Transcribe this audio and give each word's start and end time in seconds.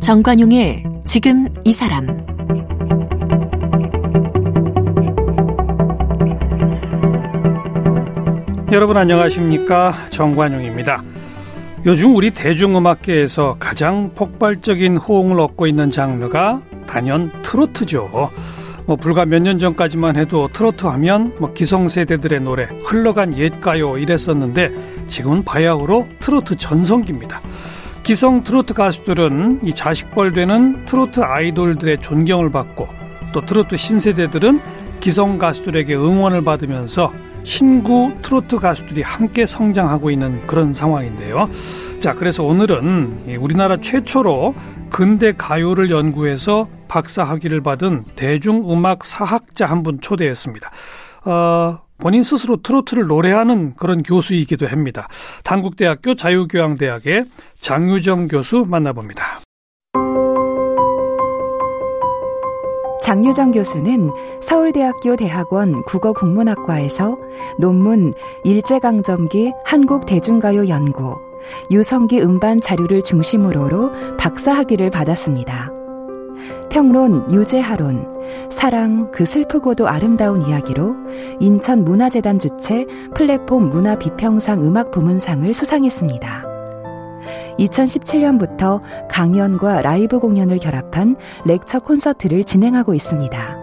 정관용의 0.00 0.82
지금 1.04 1.46
이 1.64 1.72
사람 1.72 2.06
여러분 8.72 8.96
안녕하십니까 8.96 9.94
정관용입니다. 10.10 11.02
요즘 11.86 12.16
우리 12.16 12.30
대중음악계에서 12.30 13.56
가장 13.58 14.10
폭발적인 14.14 14.96
호응을 14.96 15.40
얻고 15.40 15.66
있는 15.66 15.90
장르가 15.90 16.60
단연 16.86 17.30
트로트죠. 17.42 18.30
뭐 18.90 18.96
불과 18.96 19.24
몇 19.24 19.40
년 19.40 19.60
전까지만 19.60 20.16
해도 20.16 20.48
트로트 20.52 20.84
하면 20.86 21.32
뭐 21.38 21.52
기성세대들의 21.52 22.40
노래, 22.40 22.68
흘러간 22.82 23.38
옛 23.38 23.60
가요 23.60 23.96
이랬었는데 23.96 25.06
지금은 25.06 25.44
바야흐로 25.44 26.08
트로트 26.18 26.56
전성기입니다. 26.56 27.40
기성 28.02 28.42
트로트 28.42 28.74
가수들은 28.74 29.60
이 29.62 29.72
자식벌 29.72 30.32
되는 30.32 30.84
트로트 30.86 31.20
아이돌들의 31.20 32.00
존경을 32.00 32.50
받고 32.50 32.88
또 33.32 33.46
트로트 33.46 33.76
신세대들은 33.76 34.60
기성 34.98 35.38
가수들에게 35.38 35.94
응원을 35.94 36.42
받으면서 36.42 37.12
신구 37.44 38.14
트로트 38.22 38.58
가수들이 38.58 39.02
함께 39.02 39.46
성장하고 39.46 40.10
있는 40.10 40.44
그런 40.48 40.72
상황인데요. 40.72 41.48
자, 42.00 42.14
그래서 42.14 42.42
오늘은 42.42 43.36
우리나라 43.38 43.76
최초로 43.76 44.52
근대 44.90 45.32
가요를 45.32 45.90
연구해서 45.90 46.68
박사 46.88 47.22
학위를 47.24 47.62
받은 47.62 48.04
대중음악 48.16 49.04
사학자 49.04 49.66
한 49.66 49.82
분 49.82 50.00
초대했습니다. 50.00 50.70
어, 51.26 51.78
본인 51.98 52.22
스스로 52.22 52.56
트로트를 52.62 53.06
노래하는 53.06 53.74
그런 53.76 54.02
교수이기도 54.02 54.66
합니다. 54.66 55.08
단국대학교 55.44 56.14
자유교양대학의 56.14 57.24
장유정 57.60 58.28
교수 58.28 58.64
만나봅니다. 58.66 59.40
장유정 63.02 63.52
교수는 63.52 64.10
서울대학교 64.42 65.16
대학원 65.16 65.82
국어국문학과에서 65.82 67.18
논문 67.58 68.12
일제강점기 68.44 69.52
한국대중가요 69.64 70.68
연구, 70.68 71.16
유성기 71.70 72.20
음반 72.20 72.60
자료를 72.60 73.02
중심으로로 73.02 74.16
박사학위를 74.16 74.90
받았습니다. 74.90 75.70
평론 76.70 77.30
유재하론, 77.32 78.50
사랑 78.50 79.10
그 79.10 79.26
슬프고도 79.26 79.88
아름다운 79.88 80.42
이야기로 80.42 80.94
인천 81.40 81.84
문화재단 81.84 82.38
주최 82.38 82.86
플랫폼 83.14 83.68
문화 83.68 83.96
비평상 83.96 84.62
음악 84.62 84.90
부문상을 84.90 85.52
수상했습니다. 85.52 86.44
2017년부터 87.58 88.80
강연과 89.08 89.82
라이브 89.82 90.18
공연을 90.18 90.58
결합한 90.58 91.16
렉처 91.44 91.80
콘서트를 91.80 92.44
진행하고 92.44 92.94
있습니다. 92.94 93.58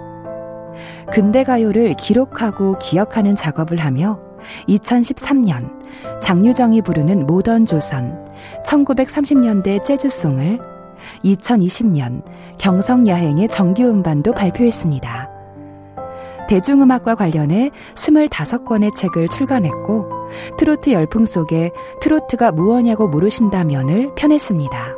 근대 1.12 1.44
가요를 1.44 1.96
기록하고 1.96 2.78
기억하는 2.80 3.36
작업을 3.36 3.78
하며 3.78 4.20
2013년 4.68 5.77
장유정이 6.22 6.82
부르는 6.82 7.26
모던 7.26 7.66
조선, 7.66 8.26
1930년대 8.66 9.84
재즈송을 9.84 10.60
2020년 11.24 12.24
경성야행의 12.58 13.48
정규 13.50 13.84
음반도 13.84 14.32
발표했습니다. 14.34 15.30
대중음악과 16.48 17.16
관련해 17.16 17.72
25권의 17.96 18.96
책을 18.96 19.28
출간했고 19.28 20.10
트로트 20.58 20.92
열풍 20.92 21.26
속에 21.26 21.72
트로트가 22.02 22.52
무엇냐고 22.52 23.08
물으신다면을 23.08 24.16
펴냈습니다. 24.16 24.97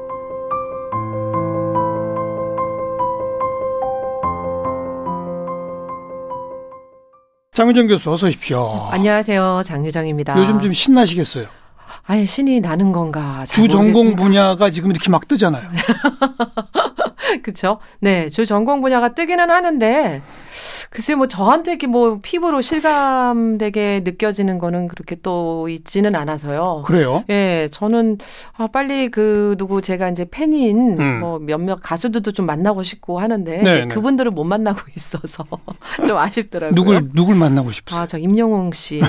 장유정 7.60 7.88
교수 7.88 8.10
어서 8.14 8.28
오십시오. 8.28 8.88
안녕하세요. 8.90 9.64
장유정입니다. 9.66 10.40
요즘 10.40 10.62
좀 10.62 10.72
신나시겠어요? 10.72 11.48
아니 12.06 12.26
신이 12.26 12.62
나는 12.62 12.94
건가? 12.94 13.44
주 13.50 13.68
전공 13.68 14.16
분야가 14.16 14.70
지금 14.70 14.92
이렇게 14.92 15.10
막 15.10 15.28
뜨잖아요. 15.28 15.68
그렇죠. 17.50 17.80
네, 18.00 18.30
주 18.30 18.46
전공 18.46 18.82
분야가 18.82 19.10
뜨기는 19.16 19.50
하는데 19.50 20.22
글쎄 20.90 21.16
뭐 21.16 21.28
저한테 21.28 21.72
이렇게 21.72 21.88
뭐 21.88 22.20
피부로 22.22 22.62
실감되게 22.62 24.02
느껴지는 24.04 24.60
거는 24.60 24.88
그렇게 24.88 25.16
또 25.22 25.70
있지는 25.70 26.16
않아서요. 26.16 26.84
그래요? 26.86 27.24
예, 27.30 27.70
저는 27.72 28.18
아 28.54 28.68
빨리 28.68 29.10
그 29.10 29.56
누구 29.58 29.82
제가 29.82 30.10
이제 30.10 30.26
팬인 30.30 31.00
음. 31.00 31.20
뭐 31.20 31.40
몇몇 31.40 31.80
가수들도 31.82 32.32
좀 32.32 32.46
만나고 32.46 32.84
싶고 32.84 33.20
하는데 33.20 33.58
네, 33.58 33.72
네. 33.72 33.88
그분들을 33.88 34.32
못 34.32 34.44
만나고 34.44 34.80
있어서 34.96 35.46
좀 36.06 36.18
아쉽더라고요. 36.18 36.76
누굴 36.76 37.10
누굴 37.14 37.36
만나고 37.36 37.72
싶으세요? 37.72 38.02
아, 38.02 38.06
저 38.06 38.18
임영웅 38.18 38.72
씨 38.74 39.02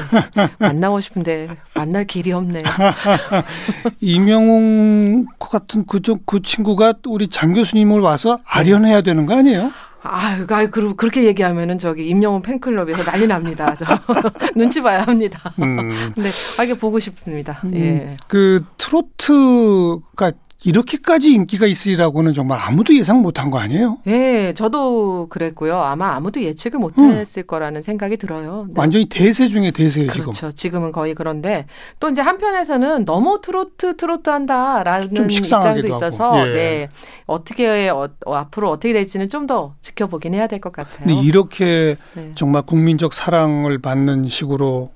만나고 0.59 1.01
싶은데 1.01 1.49
만날 1.75 2.05
길이 2.05 2.33
없네요. 2.33 2.65
임영웅 4.01 5.27
같은 5.39 5.87
그쪽 5.87 6.27
그 6.27 6.43
친구가 6.43 6.95
우리 7.07 7.29
장 7.29 7.53
교수님을 7.53 8.01
와서 8.01 8.30
아련해야 8.45 9.01
되는 9.03 9.27
거 9.27 9.37
아니에요? 9.37 9.71
아유, 10.03 10.47
아유, 10.49 10.71
그 10.71 10.95
그렇게 10.95 11.25
얘기하면은 11.25 11.79
저기 11.79 12.09
임영웅 12.09 12.43
팬클럽에서 12.43 13.03
난리 13.05 13.27
납니다. 13.27 13.75
저 13.79 13.85
눈치 14.57 14.81
봐야 14.81 15.03
합니다. 15.03 15.53
음. 15.59 16.13
근데 16.15 16.31
아 16.59 16.65
이게 16.65 16.75
보고 16.75 16.99
싶습니다. 16.99 17.61
음, 17.65 17.75
예. 17.75 18.17
그 18.27 18.65
트로트가 18.79 20.33
이렇게까지 20.63 21.33
인기가 21.33 21.67
있으리라고는 21.67 22.33
정말 22.35 22.59
아무도 22.61 22.95
예상 22.95 23.23
못한 23.23 23.51
거 23.51 23.59
아니에요? 23.59 23.99
예, 24.07 24.53
저도 24.55 25.29
그랬고요. 25.31 25.77
아마 25.79 26.15
아무도 26.15 26.43
예측을 26.43 26.79
못했을 26.79 27.43
음. 27.43 27.47
거라는 27.47 27.83
생각이 27.83 28.17
들어요. 28.19 28.67
네. 28.69 28.75
완전히 28.77 29.07
대세 29.09 29.49
중에 29.49 29.71
대세예요, 29.71 30.09
그렇죠. 30.11 30.33
지금. 30.33 30.53
지금은 30.53 30.93
거의 30.93 31.15
그런데 31.15 31.67
또 31.99 32.11
이제 32.11 32.21
한편에서는 32.21 33.05
너무 33.07 33.41
트로트 33.43 33.97
트로트 33.97 34.29
한다라는 34.29 35.31
입장도 35.31 35.89
있어서 35.89 36.47
예. 36.49 36.53
네 36.53 36.89
어떻게 37.27 37.89
어, 37.89 38.09
어, 38.27 38.35
앞으로 38.35 38.71
어떻게 38.71 38.93
될지는 38.93 39.29
좀 39.29 39.41
더 39.47 39.75
지켜보긴 39.83 40.35
해야 40.35 40.47
될 40.47 40.61
것 40.61 40.71
같아요. 40.73 40.99
근데 40.99 41.15
이렇게 41.15 41.97
네. 42.13 42.33
정말 42.35 42.63
국민적 42.63 43.15
사랑을 43.15 43.79
받는 43.81 44.29
식으로 44.29 44.91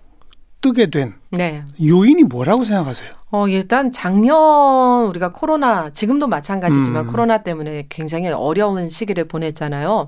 뜨게 0.61 0.91
된 0.91 1.15
네. 1.31 1.65
요인이 1.85 2.25
뭐라고 2.25 2.65
생각하세요? 2.65 3.11
어, 3.35 3.49
일단 3.49 3.91
작년 3.91 5.07
우리가 5.07 5.33
코로나, 5.33 5.91
지금도 5.93 6.29
마찬가지지만 6.29 7.07
음. 7.07 7.11
코로나 7.11 7.39
때문에 7.39 7.87
굉장히 7.89 8.29
어려운 8.29 8.89
시기를 8.89 9.27
보냈잖아요. 9.27 10.07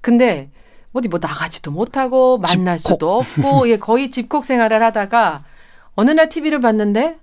근데 0.00 0.48
어디 0.94 1.08
뭐 1.08 1.18
나가지도 1.20 1.70
못하고 1.70 2.38
만날 2.38 2.78
집콕. 2.78 2.92
수도 2.94 3.18
없고, 3.18 3.68
예, 3.68 3.76
거의 3.76 4.10
집콕 4.10 4.46
생활을 4.46 4.82
하다가 4.82 5.44
어느 5.94 6.10
날 6.12 6.30
TV를 6.30 6.60
봤는데 6.62 7.18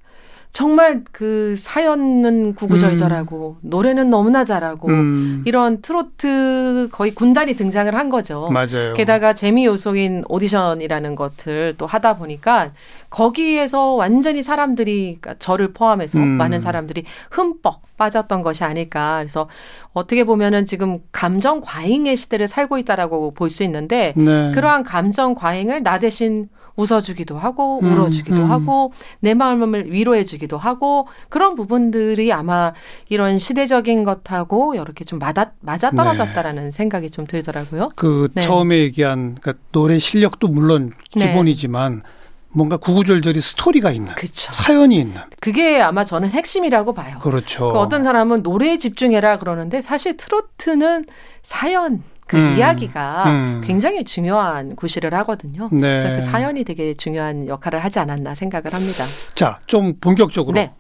정말 0.52 1.04
그 1.14 1.56
사연은 1.58 2.56
구구절절하고 2.56 3.58
음. 3.64 3.68
노래는 3.70 4.10
너무나 4.10 4.44
잘하고 4.44 4.90
음. 4.90 5.44
이런 5.46 5.82
트로트 5.82 6.90
거의 6.92 7.12
군단이 7.16 7.56
등장을 7.56 7.94
한 7.96 8.10
거죠. 8.10 8.50
맞아요. 8.52 8.94
게다가 8.96 9.34
재미 9.34 9.66
요소인 9.66 10.26
오디션이라는 10.28 11.16
것을 11.16 11.76
또 11.78 11.86
하다 11.86 12.16
보니까 12.18 12.72
거기에서 13.10 13.94
완전히 13.94 14.44
사람들이 14.44 15.20
그러니까 15.22 15.36
저를 15.40 15.74
포함해서 15.74 16.20
음. 16.20 16.28
많은 16.28 16.60
사람들이 16.60 17.06
흠뻑 17.30 17.82
빠졌던 17.98 18.42
것이 18.42 18.64
아닐까. 18.66 19.20
그래서 19.20 19.48
어떻게 19.94 20.24
보면은 20.26 20.66
지금 20.66 21.00
감정 21.12 21.62
과잉의 21.62 22.18
시대를 22.18 22.48
살고 22.48 22.78
있다라고 22.80 23.34
볼 23.34 23.52
수 23.52 23.64
있는데 23.64 24.14
네. 24.16 24.52
그러한 24.54 24.84
감정 24.84 25.36
과잉을 25.36 25.84
나 25.84 26.00
대신 26.00 26.48
웃어주기도 26.82 27.38
하고 27.38 27.80
음, 27.82 27.92
울어주기도 27.92 28.44
음. 28.44 28.52
하고 28.52 28.92
내 29.20 29.34
마음을 29.34 29.92
위로해주기도 29.92 30.58
하고 30.58 31.08
그런 31.30 31.56
부분들이 31.56 32.34
아마 32.34 32.74
이런 33.10 33.38
시대적인 33.38 34.04
것하고 34.04 34.76
이렇게 34.76 35.06
좀 35.06 35.20
맞아 35.20 35.52
맞아 35.62 35.92
떨어졌다라는 35.92 36.66
네. 36.66 36.72
생각이 36.72 37.10
좀 37.10 37.26
들더라고요. 37.28 37.90
그 37.96 38.30
네. 38.34 38.42
처음에 38.42 38.80
얘기한 38.80 39.38
그러니까 39.42 39.54
노래 39.72 40.00
실력도 40.00 40.48
물론 40.48 40.94
네. 41.16 41.28
기본이지만. 41.28 42.02
네. 42.04 42.22
뭔가 42.54 42.76
구구절절이 42.76 43.40
스토리가 43.40 43.92
있는 43.92 44.14
그쵸. 44.14 44.52
사연이 44.52 44.98
있는 44.98 45.22
그게 45.40 45.80
아마 45.80 46.04
저는 46.04 46.32
핵심이라고 46.32 46.94
봐요. 46.94 47.18
그렇죠. 47.20 47.72
그 47.72 47.80
어떤 47.80 48.04
사람은 48.04 48.44
노래에 48.44 48.78
집중해라 48.78 49.40
그러는데 49.40 49.82
사실 49.82 50.18
트로트는 50.18 51.06
사연 51.44 52.04
그 52.32 52.38
음. 52.38 52.56
이야기가 52.58 53.24
음. 53.26 53.62
굉장히 53.66 54.06
중요한 54.06 54.78
구실을 54.78 55.14
하거든요. 55.16 55.68
네. 55.70 56.16
그 56.16 56.22
사연이 56.22 56.64
되게 56.64 56.94
중요한 56.94 57.46
역할을 57.50 57.84
하지 57.84 58.00
않았나 58.00 58.36
생각을 58.36 58.74
합니다. 58.74 59.04
자, 59.36 59.60
좀 59.68 59.96
본격적으로 60.00 60.56
네. 60.56 60.72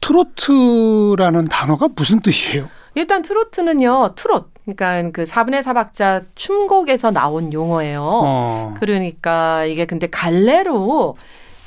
트로트라는 0.00 1.48
단어가 1.48 1.88
무슨 1.94 2.20
뜻이에요? 2.20 2.70
일단 2.94 3.20
트로트는요, 3.20 4.14
트롯. 4.16 4.48
그러니까 4.64 5.10
그 5.12 5.24
4분의 5.24 5.62
4박자 5.62 6.24
춤곡에서 6.34 7.10
나온 7.10 7.52
용어예요. 7.52 8.00
어. 8.02 8.74
그러니까 8.80 9.66
이게 9.66 9.84
근데 9.84 10.08
갈래로 10.08 11.16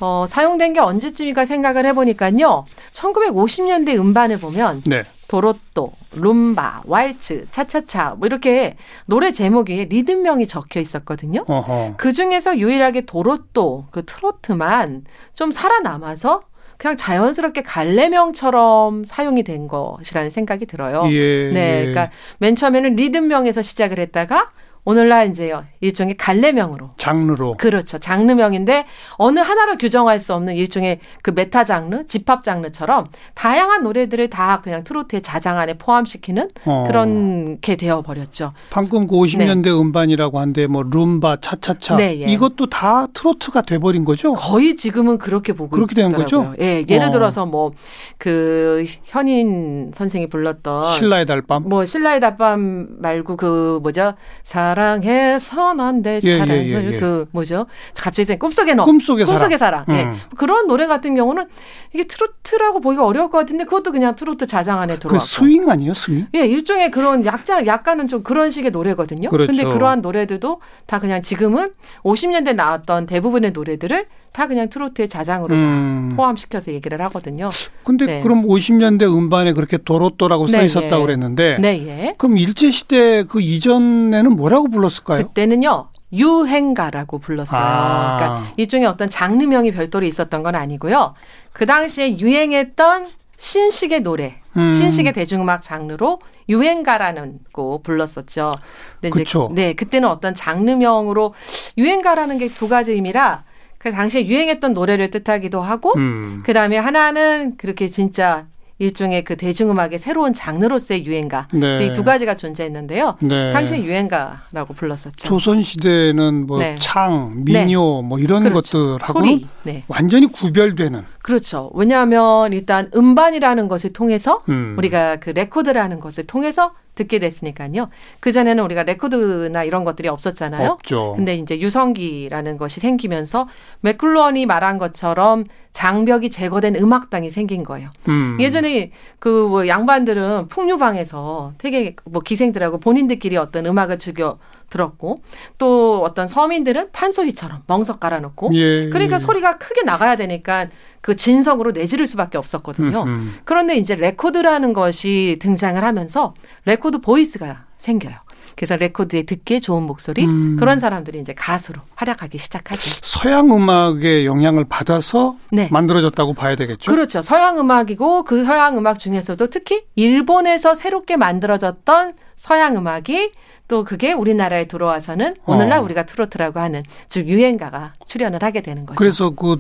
어, 0.03 0.25
사용된 0.27 0.73
게 0.73 0.81
언제쯤인가 0.81 1.45
생각을 1.45 1.85
해보니까요. 1.85 2.65
1950년대 2.91 3.97
음반을 3.97 4.37
보면 4.37 4.81
네. 4.85 5.03
도로또, 5.29 5.93
룸바, 6.11 6.83
왈츠, 6.85 7.47
차차차 7.51 8.15
뭐 8.17 8.25
이렇게 8.25 8.75
노래 9.05 9.31
제목에 9.31 9.85
리듬명이 9.85 10.45
적혀 10.47 10.81
있었거든요. 10.81 11.45
어허. 11.47 11.93
그 11.95 12.11
중에서 12.11 12.57
유일하게 12.57 13.05
도로또 13.05 13.85
그 13.91 14.03
트로트만 14.05 15.05
좀 15.35 15.53
살아남아서 15.53 16.41
그냥 16.75 16.97
자연스럽게 16.97 17.61
갈래명처럼 17.61 19.05
사용이 19.05 19.43
된 19.43 19.69
것이라는 19.69 20.29
생각이 20.29 20.65
들어요. 20.65 21.03
예. 21.11 21.49
네, 21.53 21.77
예. 21.77 21.79
그러니까 21.85 22.11
맨 22.39 22.57
처음에는 22.57 22.97
리듬명에서 22.97 23.61
시작을 23.61 23.99
했다가 23.99 24.51
오늘날 24.85 25.29
이제 25.29 25.53
일종의 25.81 26.17
갈래명으로 26.17 26.89
장르로. 26.97 27.55
그렇죠. 27.57 27.97
장르명인데 27.97 28.85
어느 29.17 29.39
하나로 29.39 29.77
규정할 29.77 30.19
수 30.19 30.33
없는 30.33 30.55
일종의 30.55 30.99
그 31.21 31.31
메타 31.31 31.63
장르, 31.63 32.05
집합 32.05 32.43
장르처럼 32.43 33.05
다양한 33.33 33.83
노래들을 33.83 34.29
다 34.29 34.61
그냥 34.63 34.83
트로트의 34.83 35.21
자장 35.21 35.57
안에 35.57 35.77
포함시키는 35.77 36.49
어. 36.65 36.85
그런 36.87 37.59
게 37.61 37.75
되어 37.75 38.01
버렸죠. 38.01 38.51
방금 38.69 39.07
그 39.07 39.15
50년대 39.15 39.67
음반이라고 39.67 40.39
한데 40.39 40.67
뭐 40.67 40.83
룸바, 40.83 41.37
차차차 41.41 41.95
네, 41.95 42.21
예. 42.21 42.25
이것도 42.25 42.67
다 42.67 43.07
트로트가 43.13 43.61
돼 43.61 43.77
버린 43.77 44.03
거죠? 44.05 44.33
거의 44.33 44.75
지금은 44.75 45.17
그렇게 45.17 45.53
보고 45.53 45.69
그렇게 45.69 45.95
된. 45.95 46.11
거죠? 46.11 46.53
예, 46.59 46.83
예를 46.87 47.07
어. 47.07 47.11
들어서 47.11 47.45
뭐 47.45 47.71
그 48.17 48.85
현인 49.03 49.91
선생이 49.93 50.27
불렀던 50.27 50.91
신라의 50.93 51.25
달밤. 51.25 51.63
뭐 51.63 51.83
신라의 51.85 52.19
답밤 52.21 52.87
말고 52.99 53.35
그 53.35 53.79
뭐죠 53.83 54.13
사 54.43 54.72
랑해선 54.73 55.79
안돼 55.79 56.19
예, 56.23 56.27
예, 56.27 56.37
사랑을 56.39 56.65
예, 56.67 56.93
예. 56.93 56.99
그 56.99 57.25
뭐죠 57.31 57.65
갑자기 57.95 58.37
꿈속의 58.37 58.75
너 58.75 58.85
꿈속의 58.85 59.25
사랑. 59.25 59.37
꿈속의 59.39 59.57
사랑 59.57 59.85
예. 59.89 60.03
음. 60.03 60.19
그런 60.37 60.67
노래 60.67 60.87
같은 60.87 61.15
경우는 61.15 61.45
이게 61.93 62.05
트로트라고 62.05 62.81
보기가 62.81 63.05
어려울 63.05 63.29
것 63.29 63.37
같은데 63.39 63.65
그것도 63.65 63.91
그냥 63.91 64.15
트로트 64.15 64.47
자장 64.47 64.79
안에 64.79 64.95
그 64.95 64.99
들어왔고 65.01 65.25
스윙 65.25 65.69
아니에요, 65.69 65.93
스윙? 65.93 66.27
예 66.35 66.45
일종의 66.45 66.91
그런 66.91 67.25
약간 67.25 67.65
약간은 67.65 68.07
좀 68.07 68.23
그런 68.23 68.49
식의 68.51 68.71
노래거든요 68.71 69.29
그렇죠. 69.29 69.51
근데 69.51 69.63
그러한 69.63 70.01
노래들도 70.01 70.59
다 70.85 70.99
그냥 70.99 71.21
지금은 71.21 71.69
50년대 72.03 72.55
나왔던 72.55 73.05
대부분의 73.05 73.51
노래들을 73.51 74.05
다 74.33 74.47
그냥 74.47 74.67
트로트의 74.67 75.07
자장으로 75.07 75.55
음. 75.55 76.09
다 76.09 76.15
포함시켜서 76.15 76.73
얘기를 76.73 76.99
하거든요 77.01 77.49
근데 77.83 78.05
네. 78.05 78.19
그럼 78.21 78.45
50년대 78.47 79.03
음반에 79.03 79.53
그렇게 79.53 79.77
도로또라고 79.77 80.47
써 80.47 80.57
네, 80.57 80.65
있었다고 80.65 81.01
예. 81.03 81.05
그랬는데 81.05 81.57
네 81.61 81.87
예. 81.87 82.15
그럼 82.17 82.37
일제 82.37 82.71
시대 82.71 83.23
그 83.23 83.39
이전에는 83.39 84.35
뭐라고 84.35 84.69
불렀을까요? 84.69 85.27
그때는요 85.27 85.87
유행가라고 86.11 87.17
불렀어요. 87.19 87.59
아. 87.59 88.17
그러니까 88.17 88.53
일종의 88.57 88.87
어떤 88.87 89.09
장르명이 89.09 89.71
별도로 89.71 90.05
있었던 90.05 90.43
건 90.43 90.53
아니고요. 90.53 91.15
그 91.51 91.65
당시에 91.65 92.19
유행했던 92.19 93.07
신식의 93.37 94.01
노래, 94.01 94.35
음. 94.55 94.71
신식의 94.71 95.13
대중음악 95.13 95.63
장르로 95.63 96.19
유행가라는 96.49 97.39
거 97.51 97.79
불렀었죠. 97.83 98.53
근데 99.01 99.09
이제 99.09 99.23
그쵸. 99.23 99.49
네 99.53 99.73
그때는 99.73 100.07
어떤 100.07 100.35
장르명으로 100.35 101.33
유행가라는 101.77 102.37
게 102.37 102.49
두 102.49 102.69
가지 102.69 102.91
의미라 102.91 103.43
그 103.83 103.91
당시에 103.91 104.25
유행했던 104.27 104.71
노래를 104.71 105.11
뜻하기도 105.11 105.61
하고 105.61 105.93
음. 105.97 106.41
그 106.45 106.53
다음에 106.53 106.77
하나는 106.77 107.57
그렇게 107.57 107.89
진짜 107.89 108.45
일종의 108.79 109.25
그 109.25 109.35
대중음악의 109.35 109.99
새로운 109.99 110.33
장르로서의 110.33 111.05
유행가. 111.05 111.47
네. 111.51 111.59
그래서 111.59 111.83
이두 111.83 112.03
가지가 112.03 112.37
존재했는데요. 112.37 113.17
네. 113.21 113.51
당시에 113.51 113.83
유행가라고 113.83 114.73
불렀었죠. 114.73 115.27
조선 115.27 115.61
시대는 115.61 116.47
뭐 116.47 116.59
네. 116.59 116.75
창, 116.79 117.43
민요 117.43 118.01
뭐 118.03 118.19
이런 118.19 118.43
그렇죠. 118.43 118.97
것들하고는. 118.97 119.41
네. 119.63 119.83
완전히 119.89 120.27
구별되는 120.27 121.03
그렇죠. 121.21 121.69
왜냐하면 121.73 122.53
일단 122.53 122.89
음반이라는 122.95 123.67
것을 123.67 123.91
통해서 123.91 124.43
음. 124.47 124.75
우리가 124.77 125.17
그 125.17 125.31
레코드라는 125.31 125.99
것을 125.99 126.25
통해서 126.25 126.71
듣게 126.95 127.19
됐으니까요. 127.19 127.89
그 128.19 128.31
전에는 128.31 128.63
우리가 128.63 128.83
레코드나 128.83 129.63
이런 129.63 129.83
것들이 129.83 130.07
없었잖아요. 130.07 130.71
없죠. 130.71 131.13
근데 131.15 131.35
이제 131.35 131.59
유성기라는 131.59 132.57
것이 132.57 132.79
생기면서 132.79 133.47
맥루한이 133.81 134.45
말한 134.45 134.77
것처럼 134.77 135.45
장벽이 135.71 136.29
제거된 136.29 136.75
음악당이 136.75 137.31
생긴 137.31 137.63
거예요. 137.63 137.89
음. 138.07 138.37
예전에 138.39 138.91
그 139.19 139.43
뭐 139.53 139.67
양반들은 139.67 140.47
풍류방에서 140.47 141.53
되게 141.57 141.95
뭐 142.05 142.21
기생들하고 142.21 142.79
본인들끼리 142.79 143.37
어떤 143.37 143.65
음악을 143.65 143.99
즐겨 143.99 144.37
들었고 144.73 145.17
또 145.57 146.01
어떤 146.03 146.27
서민들은 146.27 146.91
판소리처럼 146.91 147.61
멍석 147.67 147.99
깔아놓고 147.99 148.49
예, 148.55 148.89
그러니까 148.89 149.15
예. 149.15 149.19
소리가 149.19 149.57
크게 149.57 149.83
나가야 149.83 150.15
되니까 150.15 150.67
그 151.01 151.15
진성으로 151.15 151.71
내지를 151.71 152.07
수밖에 152.07 152.37
없었거든요. 152.37 153.03
음, 153.03 153.07
음. 153.07 153.35
그런데 153.45 153.75
이제 153.75 153.95
레코드라는 153.95 154.73
것이 154.73 155.37
등장을 155.39 155.81
하면서 155.81 156.33
레코드 156.65 156.99
보이스가 156.99 157.65
생겨요. 157.77 158.15
그래서 158.55 158.75
레코드에 158.75 159.23
듣기에 159.23 159.59
좋은 159.59 159.83
목소리 159.83 160.25
음. 160.25 160.57
그런 160.59 160.79
사람들이 160.79 161.19
이제 161.19 161.33
가수로 161.33 161.81
활약하기 161.95 162.37
시작하죠. 162.37 162.81
서양 163.01 163.51
음악의 163.51 164.25
영향을 164.25 164.65
받아서 164.65 165.37
네. 165.51 165.69
만들어졌다고 165.71 166.33
봐야 166.33 166.55
되겠죠. 166.55 166.91
그렇죠. 166.91 167.21
서양 167.21 167.59
음악이고 167.59 168.23
그 168.23 168.45
서양 168.45 168.77
음악 168.77 168.99
중에서도 168.99 169.47
특히 169.47 169.81
일본에서 169.95 170.75
새롭게 170.75 171.17
만들어졌던 171.17 172.13
서양 172.35 172.77
음악이 172.77 173.31
또 173.73 173.83
그게 173.83 174.13
우리나라에 174.13 174.65
들어와서는 174.65 175.33
오늘날 175.47 175.79
어. 175.79 175.81
우리가 175.81 176.03
트로트라고 176.05 176.59
하는 176.59 176.83
즉 177.09 177.27
유행가가 177.27 177.93
출연을 178.05 178.43
하게 178.43 178.61
되는 178.61 178.85
거죠. 178.85 178.97
그래서 178.99 179.31
그이 179.31 179.55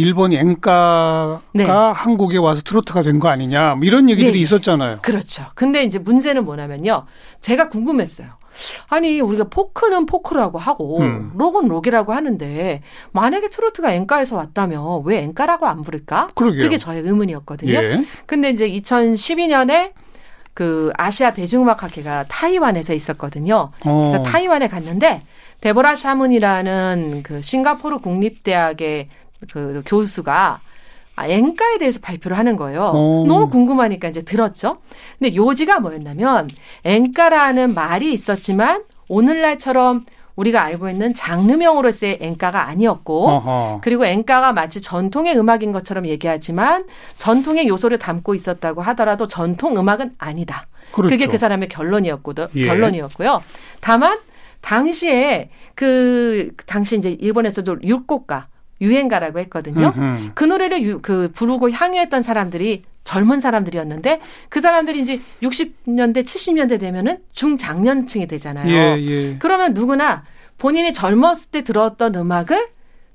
일본 0.00 0.32
엔가가 0.32 1.42
네. 1.52 1.64
한국에 1.64 2.36
와서 2.36 2.60
트로트가 2.64 3.02
된 3.02 3.18
거 3.18 3.26
아니냐 3.26 3.74
뭐 3.74 3.84
이런 3.84 4.08
얘기들이 4.08 4.34
예, 4.36 4.38
예. 4.38 4.42
있었잖아요. 4.44 4.98
그렇죠. 5.02 5.42
근데 5.56 5.82
이제 5.82 5.98
문제는 5.98 6.44
뭐냐면요. 6.44 7.06
제가 7.40 7.68
궁금했어요. 7.68 8.28
아니 8.88 9.20
우리가 9.20 9.48
포크는 9.50 10.06
포크라고 10.06 10.58
하고 10.58 11.00
음. 11.00 11.32
록은 11.34 11.66
록이라고 11.66 12.12
하는데 12.12 12.80
만약에 13.10 13.48
트로트가 13.50 13.90
엔가에서 13.90 14.36
왔다면 14.36 15.02
왜 15.04 15.18
엔가라고 15.22 15.66
안 15.66 15.82
부를까? 15.82 16.28
그러게요. 16.36 16.62
그게 16.62 16.78
저의 16.78 17.02
의문이었거든요. 17.02 17.72
예. 17.72 18.04
근데 18.26 18.50
이제 18.50 18.68
2012년에 18.68 19.94
그 20.54 20.92
아시아 20.96 21.32
대중음악학회가 21.32 22.24
타이완에서 22.28 22.92
있었거든요. 22.94 23.70
어. 23.84 24.08
그래서 24.10 24.22
타이완에 24.22 24.68
갔는데 24.68 25.22
데보라 25.60 25.96
샤문이라는 25.96 27.22
그 27.22 27.42
싱가포르 27.42 27.98
국립대학의 27.98 29.08
그 29.52 29.82
교수가 29.86 30.60
아, 31.16 31.26
엔가에 31.26 31.78
대해서 31.78 32.00
발표를 32.00 32.38
하는 32.38 32.56
거예요. 32.56 32.92
어. 32.94 33.24
너무 33.26 33.50
궁금하니까 33.50 34.08
이제 34.08 34.22
들었죠. 34.22 34.78
근데 35.18 35.34
요지가 35.36 35.80
뭐였냐면 35.80 36.48
엔가라는 36.84 37.74
말이 37.74 38.12
있었지만 38.12 38.84
오늘날처럼 39.08 40.06
우리가 40.36 40.62
알고 40.62 40.88
있는 40.88 41.14
장르명으로서의 41.14 42.18
엔가가 42.20 42.66
아니었고 42.68 43.28
어허. 43.28 43.80
그리고 43.82 44.06
엔가가 44.06 44.52
마치 44.52 44.80
전통의 44.80 45.38
음악인 45.38 45.72
것처럼 45.72 46.06
얘기하지만 46.06 46.86
전통의 47.16 47.68
요소를 47.68 47.98
담고 47.98 48.34
있었다고 48.34 48.82
하더라도 48.82 49.28
전통 49.28 49.76
음악은 49.76 50.14
아니다. 50.18 50.66
그렇죠. 50.92 51.10
그게 51.10 51.26
그 51.26 51.38
사람의 51.38 51.68
결론이었거든. 51.68 52.48
예. 52.56 52.66
결론이었고요. 52.66 53.42
다만 53.80 54.18
당시에 54.60 55.50
그 55.74 56.52
당시 56.66 56.96
이제 56.96 57.10
일본에서도 57.10 57.78
육곡가 57.82 58.46
유행가라고 58.80 59.38
했거든요. 59.40 59.92
음흠. 59.96 60.30
그 60.34 60.44
노래를 60.44 60.82
유, 60.82 61.00
그 61.00 61.30
부르고 61.34 61.70
향유했던 61.70 62.22
사람들이 62.22 62.84
젊은 63.04 63.40
사람들이었는데 63.40 64.20
그 64.48 64.60
사람들이 64.60 65.00
이제 65.00 65.20
60년대 65.42 66.24
70년대 66.24 66.78
되면은 66.78 67.18
중장년층이 67.32 68.26
되잖아요. 68.26 68.70
예, 68.70 69.00
예. 69.00 69.36
그러면 69.38 69.74
누구나 69.74 70.24
본인이 70.58 70.92
젊었을 70.92 71.50
때 71.50 71.64
들었던 71.64 72.14
음악을 72.14 72.68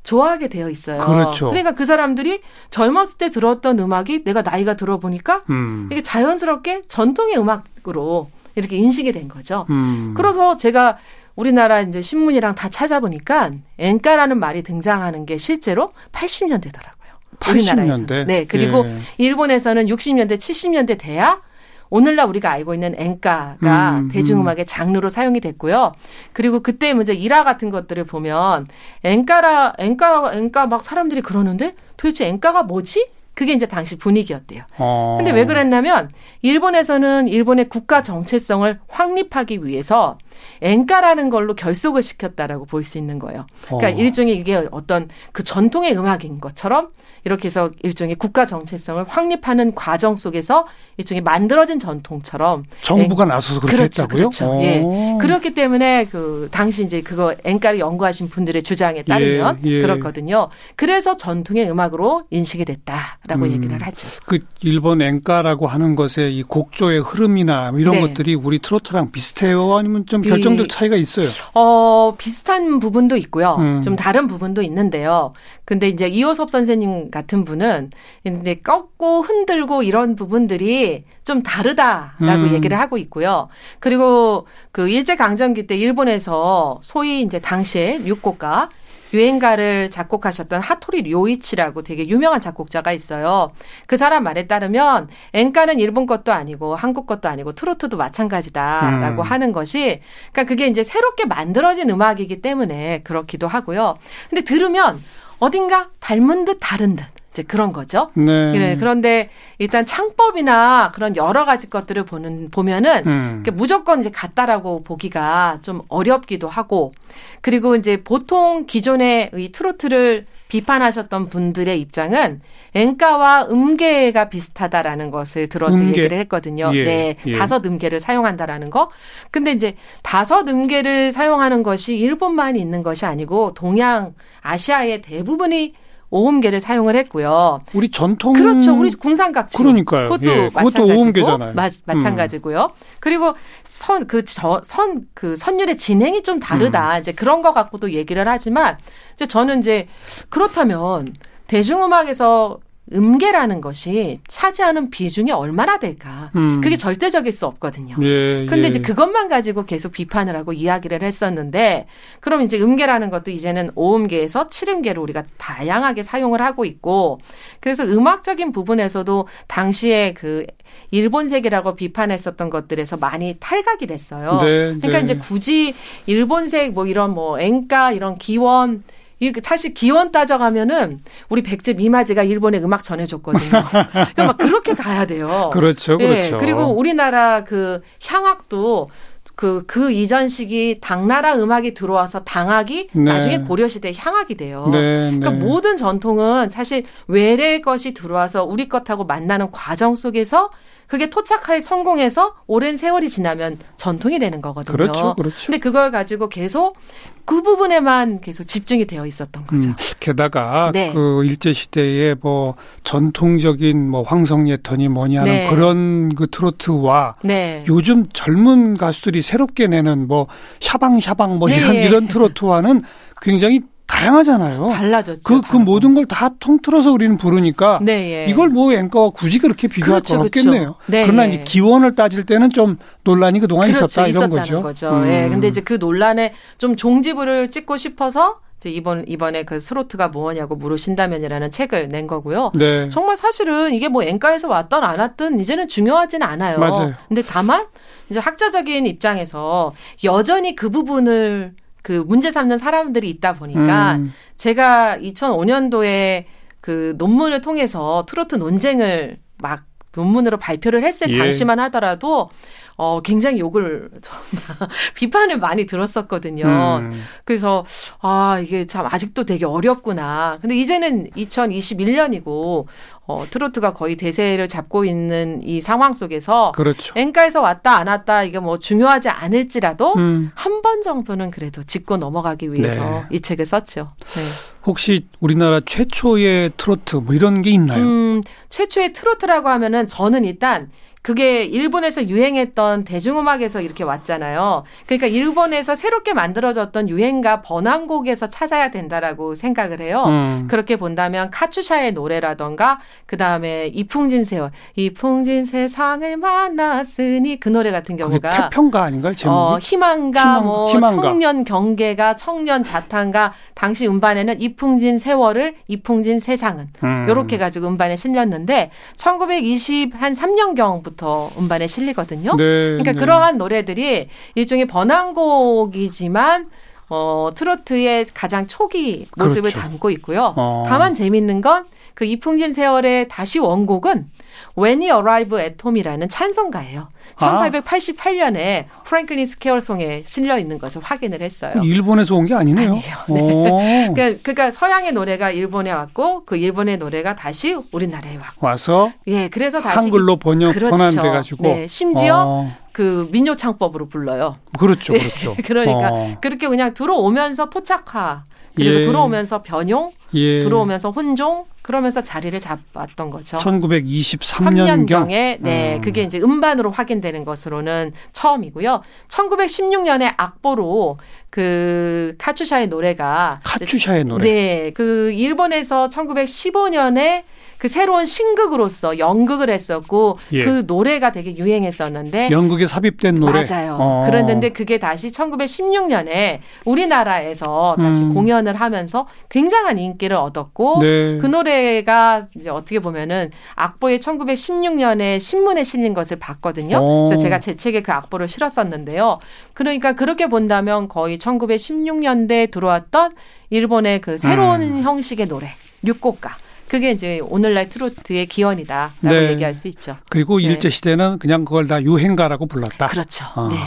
좋아하게 0.04 0.50
되어 0.50 0.70
있어요. 0.70 1.04
그렇죠. 1.04 1.48
러니까 1.48 1.74
그 1.74 1.86
사람들이 1.86 2.42
젊었을 2.70 3.18
때 3.18 3.30
들었던 3.30 3.80
음악이 3.80 4.24
내가 4.24 4.42
나이가 4.42 4.76
들어보니까 4.76 5.44
음. 5.50 5.90
이게 5.92 6.04
자연스럽게 6.04 6.84
전통의 6.88 7.38
음악으로 7.38 8.30
이렇게 8.56 8.78
인식이 8.78 9.12
된 9.12 9.28
거죠. 9.28 9.66
음. 9.70 10.14
그래서 10.16 10.58
제가 10.58 10.98
우리나라 11.36 11.82
이제 11.82 12.02
신문이랑 12.02 12.56
다 12.56 12.70
찾아보니까 12.70 13.52
엔가라는 13.78 14.40
말이 14.40 14.64
등장하는 14.64 15.26
게 15.26 15.38
실제로 15.38 15.92
80년대더라고요. 16.14 16.95
80년대? 17.40 18.26
네. 18.26 18.46
그리고 18.46 18.86
예. 18.86 18.98
일본에서는 19.18 19.86
60년대, 19.88 20.38
70년대 20.38 20.98
돼야 21.00 21.42
오늘날 21.90 22.28
우리가 22.28 22.52
알고 22.52 22.74
있는 22.74 22.96
엔가가 22.98 23.90
음, 24.00 24.10
대중음악의 24.12 24.66
장르로 24.66 25.10
사용이 25.10 25.40
됐고요. 25.40 25.94
그리고 26.34 26.62
그때 26.62 26.94
문제 26.94 27.14
일화 27.14 27.44
같은 27.44 27.70
것들을 27.70 28.04
보면 28.06 28.68
엔가라 29.04 29.76
엔가 29.78 30.32
엔가 30.34 30.68
막 30.68 30.82
사람들이 30.82 31.22
그러는데 31.22 31.76
도대체 31.98 32.28
엔가가 32.28 32.64
뭐지? 32.64 33.08
그게 33.34 33.54
이제 33.54 33.66
당시 33.66 33.98
분위기였대요. 33.98 34.64
어. 34.78 35.16
근데 35.18 35.32
왜 35.32 35.46
그랬냐면 35.46 36.10
일본에서는 36.42 37.28
일본의 37.28 37.70
국가 37.70 38.02
정체성을 38.02 38.80
확립하기 38.88 39.66
위해서 39.66 40.18
엔카라는 40.62 41.30
걸로 41.30 41.56
결속을 41.56 42.02
시켰다라고 42.02 42.66
볼 42.66 42.86
수 42.86 42.98
있는 42.98 43.20
거예요. 43.20 43.46
그러니까 43.66 43.88
어. 43.88 43.92
일종의 43.92 44.38
이게 44.38 44.68
어떤 44.72 45.10
그 45.32 45.44
전통의 45.44 45.98
음악인 45.98 46.40
것처럼 46.40 46.90
이렇게 47.26 47.48
해서 47.48 47.72
일종의 47.82 48.16
국가 48.16 48.46
정체성을 48.46 49.04
확립하는 49.08 49.74
과정 49.74 50.16
속에서 50.16 50.68
일종의 50.98 51.22
만들어진 51.22 51.80
전통처럼 51.80 52.64
정부가 52.82 53.26
나서서 53.26 53.60
그렇게 53.62 53.78
그렇죠, 53.78 54.04
했다고요? 54.04 54.30
그렇죠. 54.30 54.60
예. 54.62 54.82
어. 54.86 55.18
그렇기 55.20 55.56
때문에 55.56 56.06
그 56.06 56.48
당시 56.52 56.86
이제 56.86 57.02
그거 57.02 57.34
엔카를 57.44 57.80
연구하신 57.80 58.30
분들의 58.30 58.62
주장에 58.62 59.02
따르면 59.02 59.60
예, 59.66 59.70
예. 59.70 59.82
그렇거든요. 59.82 60.50
그래서 60.76 61.18
전통의 61.18 61.70
음악으로 61.70 62.22
인식이 62.30 62.64
됐다라고 62.64 63.46
음. 63.46 63.52
얘기를 63.52 63.82
하죠. 63.82 64.08
그 64.28 64.40
일본 64.62 65.02
엔카라고 65.02 65.66
하는 65.66 65.96
것의 65.96 66.38
이 66.38 66.44
곡조의 66.44 67.00
흐름이나 67.02 67.74
이런 67.76 67.96
네. 67.96 68.02
것들이 68.02 68.36
우리 68.36 68.60
트로트랑 68.60 69.12
비슷해요? 69.12 69.76
아니면 69.76 70.06
좀 70.06 70.22
결정적 70.30 70.70
차이가 70.70 70.96
있어요? 70.96 71.30
어, 71.54 72.16
비슷한 72.18 72.80
부분도 72.80 73.18
있고요. 73.18 73.56
음. 73.60 73.82
좀 73.84 73.96
다른 73.96 74.28
부분도 74.28 74.62
있는데요. 74.62 75.34
근데 75.66 75.88
이제 75.88 76.08
이호섭 76.08 76.52
선생님 76.52 77.12
같은 77.12 77.46
분은 77.46 77.92
이제 78.24 78.56
꺾고 78.56 79.22
흔들고 79.22 79.84
이런 79.84 80.16
부분들이 80.16 81.04
좀 81.24 81.42
다르다라고 81.42 82.44
음. 82.44 82.54
얘기를 82.54 82.80
하고 82.80 82.98
있고요. 82.98 83.50
그리고 83.80 84.48
그 84.72 84.90
일제 84.90 85.16
강점기 85.16 85.68
때 85.68 85.76
일본에서 85.76 86.80
소위 86.84 87.22
이제 87.22 87.40
당시에 87.40 88.02
육고가 88.06 88.70
유행가를 89.16 89.90
작곡하셨던 89.90 90.62
하토리 90.62 91.04
료이치라고 91.04 91.84
되게 91.84 92.08
유명한 92.08 92.42
작곡자가 92.42 92.92
있어요. 92.92 93.50
그 93.88 93.98
사람 93.98 94.24
말에 94.24 94.48
따르면 94.48 95.08
엔카는 95.34 95.80
일본 95.80 96.06
것도 96.06 96.34
아니고 96.34 96.76
한국 96.76 97.08
것도 97.08 97.30
아니고 97.30 97.54
트로트도 97.54 97.98
마찬가지다라고 97.98 99.22
음. 99.22 99.26
하는 99.26 99.54
것이 99.54 100.02
그러니까 100.32 100.50
그게 100.50 100.68
이제 100.68 100.84
새롭게 100.84 101.26
만들어진 101.26 101.90
음악이기 101.90 102.42
때문에 102.42 103.02
그렇기도 103.04 103.48
하고요. 103.48 103.96
근데 104.30 104.44
들으면 104.44 105.02
어딘가 105.40 105.90
닮은 106.00 106.46
듯 106.46 106.58
다른 106.60 106.96
듯 106.96 107.06
이제 107.36 107.44
그런 107.44 107.74
거죠. 107.74 108.10
네. 108.14 108.54
네, 108.54 108.78
그런데 108.78 109.30
일단 109.58 109.86
창법이나 109.86 110.92
그런 110.96 111.18
여러 111.18 111.44
가지 111.44 111.70
것들을 111.70 112.06
보는 112.06 112.50
보면은 112.50 113.04
음. 113.06 113.44
무조건 113.54 114.00
이제 114.00 114.10
같다라고 114.10 114.84
보기가 114.84 115.60
좀 115.62 115.82
어렵기도 115.90 116.48
하고 116.48 116.94
그리고 117.42 117.76
이제 117.76 118.02
보통 118.02 118.66
기존의 118.66 119.32
이 119.36 119.52
트로트를 119.52 120.26
비판하셨던 120.48 121.28
분들의 121.28 121.80
입장은 121.82 122.42
엔카와 122.74 123.48
음계가 123.50 124.30
비슷하다라는 124.30 125.12
것을 125.12 125.48
들어서 125.48 125.78
음계? 125.78 126.02
얘기를 126.02 126.18
했거든요. 126.20 126.72
예, 126.74 126.84
네, 126.84 127.16
예. 127.26 127.38
다섯 127.38 127.66
음계를 127.66 128.00
사용한다라는 128.00 128.70
거. 128.70 128.90
근데 129.32 129.52
이제 129.52 129.76
다섯 130.04 130.48
음계를 130.48 131.12
사용하는 131.12 131.64
것이 131.64 131.98
일본만 131.98 132.56
있는 132.56 132.84
것이 132.84 133.06
아니고 133.06 133.54
동양 133.54 134.14
아시아의 134.42 135.02
대부분이 135.02 135.74
오음계를 136.10 136.62
사용을 136.62 136.96
했고요. 136.96 137.60
우리 137.74 137.90
전통 137.90 138.34
그렇죠. 138.34 138.74
우리 138.78 138.92
궁상각주. 138.92 139.58
그러니까요. 139.58 140.10
그것도 140.10 140.32
예, 140.32 140.50
그것도 140.50 140.64
마찬가지고. 140.64 141.00
오음계잖아요. 141.00 141.54
마, 141.54 141.70
마찬가지고요. 141.86 142.72
그리고 143.00 143.34
선, 143.64 144.08
그, 144.08 144.24
저, 144.26 144.62
선, 144.64 145.08
그 145.14 145.36
선율의 145.36 145.78
진행이 145.78 146.24
좀 146.24 146.38
음. 146.38 146.40
다르다. 146.40 147.00
이제 147.00 147.12
그런 147.12 147.42
거 147.42 147.54
갖고도 147.54 147.92
얘기를 147.92 148.28
하지만, 148.28 148.78
이제 149.16 149.26
저는 149.26 149.60
이제 149.60 149.88
그렇다면 150.30 151.14
대중음악에서 151.48 152.60
음계라는 152.94 153.62
것이 153.62 154.20
차지하는 154.28 154.92
비중이 154.92 155.32
얼마나 155.32 155.80
될까. 155.80 156.30
음. 156.36 156.62
그게 156.62 156.78
절대적일 156.78 157.32
수 157.34 157.48
없거든요. 157.48 157.96
예, 158.02 158.46
근데 158.46 158.66
예. 158.66 158.68
이제 158.68 158.80
그것만 158.80 159.28
가지고 159.28 159.66
계속 159.66 159.92
비판을 159.92 160.36
하고 160.36 160.54
이야기를 160.54 161.02
했었는데 161.02 161.88
그럼 162.20 162.42
이제 162.42 162.60
음계라는 162.60 163.10
것도 163.10 163.32
이제는 163.32 163.72
오음계에서 163.76 164.50
칠음계로 164.50 165.02
우리가 165.02 165.24
다양하게 165.38 166.04
사용을 166.04 166.42
하고 166.42 166.66
있고 166.66 167.20
그래서 167.60 167.84
음악적인 167.84 168.52
부분에서도 168.52 169.28
당시에 169.48 170.14
그 170.14 170.46
일본 170.92 171.28
색이라고 171.28 171.76
비판했었던 171.76 172.50
것들에서 172.50 172.98
많이 172.98 173.38
탈각이 173.40 173.88
됐어요. 173.88 174.40
네, 174.42 174.76
그러니까 174.76 174.90
네. 174.90 175.02
이제 175.02 175.16
굳이 175.16 175.74
일본색 176.06 176.74
뭐 176.74 176.86
이런 176.86 177.14
뭐 177.16 177.40
엔카 177.40 177.94
이런 177.94 178.18
기원 178.18 178.84
이렇게 179.20 179.42
사실 179.44 179.74
기원 179.74 180.12
따져가면은 180.12 181.00
우리 181.30 181.42
백제 181.42 181.74
미마지가 181.74 182.24
일본에 182.24 182.58
음악 182.60 182.84
전해줬거든요. 182.84 183.50
그러니까 183.92 184.26
막 184.26 184.38
그렇게 184.38 184.74
가야 184.74 185.06
돼요. 185.06 185.50
그렇죠, 185.54 185.98
예, 186.02 186.08
그렇죠. 186.08 186.38
그리고 186.38 186.66
우리나라 186.66 187.44
그 187.44 187.82
향악도 188.06 188.90
그, 189.36 189.64
그 189.68 189.92
이전 189.92 190.28
시기 190.28 190.80
당나라 190.82 191.36
음악이 191.36 191.74
들어와서 191.74 192.24
당악이 192.24 192.90
네. 192.94 193.02
나중에 193.04 193.40
고려시대 193.40 193.92
향악이 193.96 194.36
돼요. 194.36 194.70
네, 194.72 194.80
그러니까 194.80 195.32
네. 195.32 195.38
모든 195.38 195.78
전통은 195.78 196.50
사실 196.50 196.86
외래 197.08 197.60
것이 197.60 197.94
들어와서 197.94 198.46
우리 198.46 198.70
것하고 198.70 199.06
만나는 199.06 199.52
과정 199.52 199.96
속에서 199.96 200.52
그게 200.88 201.10
토착하에 201.10 201.62
성공해서 201.62 202.36
오랜 202.48 202.78
세월이 202.78 203.10
지나면 203.10 203.58
전통이 203.78 204.20
되는 204.20 204.42
거거든요. 204.42 204.76
그렇죠, 204.76 205.16
그렇죠. 205.16 205.36
근데 205.46 205.58
그걸 205.58 205.92
가지고 205.92 206.30
계속 206.30 206.78
그 207.26 207.42
부분에만 207.42 208.22
계속 208.22 208.44
집중이 208.44 208.86
되어 208.86 209.06
있었던 209.06 209.48
거죠. 209.48 209.70
음, 209.70 209.76
게다가 210.00 210.72
네. 210.74 210.94
그 210.94 211.24
일제 211.26 211.54
시대에 211.54 212.16
뭐 212.22 212.56
전통적인 212.84 213.90
뭐 213.90 214.04
황성예턴이 214.04 214.90
뭐냐는 214.90 215.32
네. 215.32 215.50
그런 215.50 216.14
그 216.14 216.28
트로트와 216.28 217.16
네. 217.24 217.64
요즘 217.68 218.08
젊은 218.14 218.78
가수들이 218.78 219.24
새롭게 219.24 219.68
내는 219.68 220.08
뭐 220.08 220.28
샤방샤방 220.60 221.40
뭐 221.40 221.50
네. 221.50 221.58
이런 221.58 221.76
이런 221.76 222.08
트로트와는 222.08 222.84
굉장히 223.22 223.62
다양하잖아요. 223.88 224.70
달라졌죠. 224.74 225.22
그, 225.24 225.42
그. 225.42 225.58
모든 225.58 225.94
걸 225.94 226.06
다 226.06 226.30
통틀어서 226.40 226.92
우리는 226.92 227.18
부르니까 227.18 227.80
네, 227.82 228.26
예. 228.28 228.32
이걸 228.32 228.50
뭐 228.50 228.72
앵커와 228.74 229.10
굳이 229.10 229.40
그렇게 229.40 229.68
비교할 229.68 230.02
그렇죠, 230.02 230.18
건 230.20 230.30
그렇죠. 230.30 230.50
없겠네요. 230.50 230.76
네, 230.88 231.04
그러나 231.06 231.24
예. 231.26 231.30
이제 231.30 231.42
기원을 231.44 231.96
따질 231.96 232.26
때는 232.26 232.50
좀 232.52 232.78
논란이 233.04 233.40
그동안 233.40 233.72
그렇죠. 233.72 233.86
있었다 233.86 234.08
이런 234.08 234.30
있었다는 234.30 234.62
거죠. 234.62 234.62
거죠. 234.92 235.08
예. 235.08 235.26
음. 235.26 235.32
근데 235.32 235.48
이제 235.48 235.62
그 235.62 235.74
논란에 235.80 236.34
좀 236.58 236.76
종지부를 236.76 237.50
찍고 237.52 237.78
싶어서 237.78 238.40
이제 238.60 238.70
이번 238.70 239.04
이번에 239.08 239.44
그 239.44 239.60
트로트가 239.60 240.10
뭐냐고 240.10 240.56
물으신다면이라는 240.56 241.52
책을 241.52 241.90
낸 241.90 242.06
거고요. 242.08 242.52
네. 242.54 242.90
정말 242.92 243.18
사실은 243.18 243.74
이게 243.74 243.88
뭐 243.90 244.04
엔가에서 244.04 244.48
왔던 244.48 244.84
안 244.84 245.00
왔든 245.00 245.40
이제는 245.40 245.68
중요하진 245.68 246.22
않아요. 246.24 246.60
맞아요. 246.60 246.94
근데 247.08 247.22
다만 247.24 247.66
이제 248.10 248.20
학자적인 248.20 248.86
입장에서 248.86 249.74
여전히 250.04 250.56
그 250.56 250.70
부분을 250.70 251.54
그 251.86 252.04
문제 252.08 252.32
삼는 252.32 252.58
사람들이 252.58 253.08
있다 253.12 253.34
보니까 253.34 253.98
음. 253.98 254.12
제가 254.38 254.98
2005년도에 254.98 256.26
그 256.60 256.96
논문을 256.98 257.42
통해서 257.42 258.08
트로트 258.10 258.38
논쟁을 258.38 259.20
막 259.38 259.66
논문으로 259.96 260.38
발표를 260.38 260.84
했을 260.84 261.12
예. 261.12 261.18
당시만 261.20 261.60
하더라도 261.60 262.30
어 262.78 263.02
굉장히 263.02 263.40
욕을 263.40 263.90
비판을 264.96 265.40
많이 265.40 265.66
들었었거든요. 265.66 266.46
음. 266.82 267.04
그래서 267.24 267.66
아 268.02 268.40
이게 268.44 268.66
참 268.68 268.86
아직도 268.86 269.24
되게 269.24 269.46
어렵구나. 269.46 270.40
근데 270.42 270.56
이제는 270.58 271.10
2021년이고 271.12 272.66
어 273.08 273.24
트로트가 273.30 273.74
거의 273.74 273.96
대세를 273.96 274.50
잡고 274.50 274.84
있는 274.84 275.42
이 275.44 275.62
상황 275.62 275.94
속에서 275.94 276.52
그렇죠. 276.54 276.94
엔가에서 276.98 277.40
왔다 277.40 277.78
안 277.78 277.88
왔다 277.88 278.24
이게 278.24 278.40
뭐 278.40 278.58
중요하지 278.58 279.10
않을지라도 279.10 279.94
음. 279.94 280.32
한번 280.34 280.82
정도는 280.82 281.32
그래도 281.32 281.64
짚고 281.64 281.98
넘어가기 281.98 282.52
위해서 282.52 282.84
네. 282.84 283.04
이 283.12 283.22
책을 283.22 283.46
썼죠. 283.46 283.92
네. 284.16 284.24
혹시 284.66 285.08
우리나라 285.20 285.62
최초의 285.64 286.54
트로트 286.58 286.98
뭐 286.98 287.14
이런 287.14 287.44
게 287.44 287.52
있나요? 287.52 287.80
음, 287.80 288.22
최초의 288.50 288.94
트로트라고 288.94 289.50
하면은 289.50 289.86
저는 289.88 290.26
일단 290.26 290.72
그게 291.06 291.44
일본에서 291.44 292.08
유행했던 292.10 292.84
대중음악에서 292.84 293.62
이렇게 293.62 293.84
왔잖아요. 293.84 294.64
그러니까 294.88 295.06
일본에서 295.06 295.76
새롭게 295.76 296.14
만들어졌던 296.14 296.90
유행가 296.90 297.44
번안곡에서 297.44 298.30
찾아야 298.30 298.72
된다라고 298.72 299.36
생각을 299.36 299.82
해요. 299.82 300.06
음. 300.08 300.48
그렇게 300.50 300.78
본다면 300.78 301.30
카츄샤의 301.30 301.92
노래라던가 301.94 302.80
그 303.06 303.18
다음에 303.18 303.68
이풍진 303.68 304.26
세월, 304.26 304.50
이풍진 304.78 305.46
세상을 305.46 306.18
만났으니 306.18 307.40
그 307.40 307.50
노래 307.50 307.70
같은 307.70 307.98
경우가 307.98 308.50
태평가 308.50 308.82
아닌가요? 308.82 309.14
제목이? 309.14 309.38
어, 309.38 309.60
희망가, 309.62 310.22
희망- 310.24 310.44
뭐 310.44 310.70
희망가. 310.72 311.02
청년 311.04 311.44
경계가, 311.44 312.16
청년 312.16 312.64
자탄가, 312.64 313.34
당시 313.54 313.88
음반에는 313.88 314.42
이풍진 314.42 314.98
세월을 314.98 315.54
이풍진 315.68 316.20
세상은 316.20 316.68
음. 316.84 317.06
요렇게 317.08 317.38
가지고 317.38 317.68
음반에 317.68 317.96
실렸는데 317.96 318.72
1920 318.98 319.94
한 320.02 320.14
3년경부터 320.14 320.95
음반에 321.38 321.68
실리거든요. 321.68 322.32
네, 322.36 322.44
그러니까 322.78 322.92
네. 322.94 323.00
그러한 323.00 323.38
노래들이 323.38 324.10
일종의 324.36 324.66
번안곡이지만 324.68 326.50
어, 326.90 327.30
트로트의 327.34 328.08
가장 328.14 328.48
초기 328.48 329.08
모습을 329.18 329.52
그렇죠. 329.52 329.60
담고 329.60 329.90
있고요. 329.92 330.34
어. 330.36 330.64
다만 330.68 330.94
재밌는 330.94 331.42
건 331.42 331.66
그 331.96 332.04
이풍진 332.06 332.54
세월의 332.54 333.08
다시 333.08 333.40
원곡은 333.40 334.10
When 334.58 334.82
You 334.82 334.96
Arrive 334.98 335.40
at 335.40 335.56
Home이라는 335.66 336.10
찬송가예요. 336.10 336.90
1888년에 337.16 338.66
프랭클린 338.84 339.26
스케어송에 339.26 340.04
실려 340.06 340.38
있는 340.38 340.60
것을 340.60 340.82
확인을 340.84 341.22
했어요. 341.22 341.54
일본에서 341.64 342.16
온 342.16 342.26
게 342.26 342.34
아니네요. 342.34 342.74
아니에요. 342.74 342.98
네. 343.10 343.92
그러니까, 343.96 344.20
그러니까, 344.24 344.52
서양의 344.52 344.92
노래가 344.92 345.32
일본에 345.32 345.72
왔고 345.72 346.26
그 346.26 346.36
일본의 346.38 346.78
노래가 346.80 347.16
다시 347.16 347.56
우리나라에 347.72 348.18
왔고 348.18 348.46
와서 348.46 348.92
예, 349.08 349.30
그래서 349.30 349.62
다시 349.62 349.78
한글로 349.78 350.18
번역 350.18 350.54
그렇죠. 350.54 350.70
번안돼 350.76 351.02
가지고 351.10 351.44
네, 351.44 351.68
심지어 351.68 352.24
어. 352.28 352.50
그 352.74 353.08
민요 353.12 353.36
창법으로 353.36 353.88
불러요. 353.88 354.36
그렇죠, 354.60 354.94
그렇죠. 354.94 355.36
그러니까 355.46 355.90
어. 355.92 356.18
그렇게 356.20 356.48
그냥 356.48 356.74
들어오면서 356.74 357.50
토착화 357.50 358.24
그리고 358.56 358.78
예. 358.78 358.82
들어오면서 358.82 359.44
변용, 359.44 359.92
예. 360.14 360.40
들어오면서 360.42 360.92
혼종 360.92 361.46
그러면서 361.66 362.04
자리를 362.04 362.40
잡았던 362.40 363.10
거죠. 363.10 363.40
1923년경 363.40 364.88
3년경에 364.88 365.38
네 365.40 365.76
음. 365.78 365.82
그게 365.82 366.04
이제 366.04 366.20
음반으로 366.20 366.70
확인되는 366.70 367.26
것으로는 367.26 367.92
처음이고요. 368.14 368.84
1916년에 369.08 370.14
악보로 370.16 371.00
그 371.32 372.14
카츄샤의 372.20 372.68
노래가 372.68 373.40
카츄샤의 373.44 374.06
노래. 374.06 374.24
네, 374.24 374.72
그 374.76 375.12
일본에서 375.12 375.90
1915년에 375.90 377.24
그 377.58 377.68
새로운 377.68 378.06
신극으로서 378.06 379.00
연극을 379.00 379.50
했었고 379.50 380.20
예. 380.34 380.44
그 380.44 380.64
노래가 380.68 381.12
되게 381.12 381.38
유행했었는데 381.38 382.30
연극에 382.32 382.68
삽입된 382.68 383.16
노래. 383.16 383.44
맞아요. 383.44 383.78
어. 383.80 384.04
그랬는데 384.06 384.50
그게 384.50 384.78
다시 384.78 385.10
1916년에 385.12 386.40
우리나라에서 386.66 387.76
다시 387.78 388.04
음. 388.04 388.14
공연을 388.14 388.56
하면서 388.56 389.08
굉장한 389.30 389.80
인기를 389.80 390.16
얻었고 390.16 390.80
네. 390.82 391.18
그 391.18 391.28
노래가 391.28 392.28
이제 392.36 392.50
어떻게 392.50 392.80
보면은 392.80 393.32
악보에 393.56 394.00
1916년에 394.00 395.20
신문에 395.20 395.64
실린 395.64 395.94
것을 395.94 396.18
봤거든요. 396.20 396.78
어. 396.80 397.06
그래서 397.06 397.22
제가 397.22 397.40
제 397.40 397.56
책에 397.56 397.82
그 397.82 397.92
악보를 397.92 398.28
실었었는데요. 398.28 399.20
그러니까 399.54 399.94
그렇게 399.94 400.28
본다면 400.28 400.88
거의 400.88 401.18
1916년대에 401.18 402.52
들어왔던 402.52 403.14
일본의 403.50 404.02
그 404.02 404.18
새로운 404.18 404.62
음. 404.62 404.84
형식의 404.84 405.28
노래, 405.28 405.50
류곡가. 405.82 406.45
그게 406.68 406.92
이제 406.92 407.20
오늘날 407.30 407.70
트로트의 407.70 408.26
기원이다라고 408.26 408.94
네. 409.02 409.32
얘기할 409.32 409.54
수 409.54 409.68
있죠. 409.68 409.98
그리고 410.10 410.38
네. 410.38 410.46
일제 410.46 410.70
시대는 410.70 411.20
그냥 411.20 411.46
그걸 411.46 411.68
다 411.68 411.82
유행가라고 411.82 412.48
불렀다. 412.48 412.88
그렇죠. 412.88 413.26
아. 413.36 413.50
네. 413.52 413.58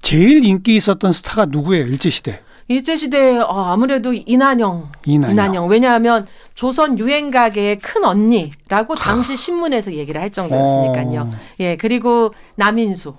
제일 0.00 0.44
인기 0.44 0.76
있었던 0.76 1.12
스타가 1.12 1.46
누구예요? 1.46 1.86
일제 1.86 2.10
시대. 2.10 2.40
일제 2.68 2.96
시대 2.96 3.38
어, 3.38 3.46
아무래도 3.46 4.12
이난영. 4.12 4.90
이난영. 5.04 5.68
왜냐하면 5.68 6.26
조선 6.54 6.98
유행가계의 6.98 7.78
큰 7.78 8.04
언니라고 8.04 8.96
당시 8.96 9.36
신문에서 9.36 9.92
얘기를 9.94 10.20
할 10.20 10.30
정도였으니까요. 10.30 11.20
어. 11.20 11.32
예, 11.60 11.76
그리고 11.76 12.34
남인수. 12.56 13.14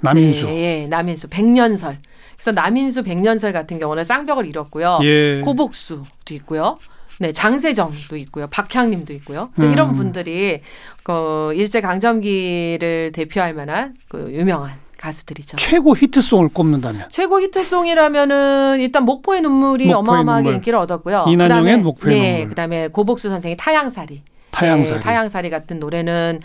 남인수. 0.00 0.46
네, 0.46 0.82
예, 0.82 0.86
남인수. 0.86 1.28
백년설. 1.28 1.98
그래서 2.36 2.52
남인수 2.52 3.02
백년설 3.02 3.52
같은 3.52 3.78
경우는 3.78 4.04
쌍벽을 4.04 4.46
잃었고요. 4.46 5.00
예. 5.02 5.40
고복수도 5.40 6.04
있고요. 6.30 6.78
네, 7.18 7.32
장세정도 7.32 8.16
있고요. 8.16 8.46
박향림도 8.48 9.12
있고요. 9.14 9.50
음. 9.58 9.72
이런 9.72 9.96
분들이 9.96 10.60
그 11.02 11.52
일제 11.54 11.80
강점기를 11.80 13.12
대표할 13.12 13.54
만한 13.54 13.94
그 14.08 14.30
유명한 14.32 14.72
가수들이죠. 14.98 15.56
최고 15.56 15.96
히트송을 15.96 16.48
꼽는다면 16.48 17.08
최고 17.10 17.40
히트송이라면은 17.40 18.80
일단 18.80 19.04
목포의 19.04 19.42
눈물이 19.42 19.86
목포의 19.86 19.94
어마어마하게 19.94 20.42
눈물. 20.42 20.54
인기를 20.56 20.78
얻었고요. 20.78 21.26
이난영의 21.28 21.78
목포의 21.78 22.20
네, 22.20 22.32
눈물. 22.32 22.48
그다음에 22.50 22.88
고복수 22.88 23.28
선생의 23.28 23.56
타양살이. 23.56 24.22
타양살이. 24.50 24.98
네, 24.98 25.04
타양살이 25.04 25.50
같은 25.50 25.78
노래는 25.80 26.40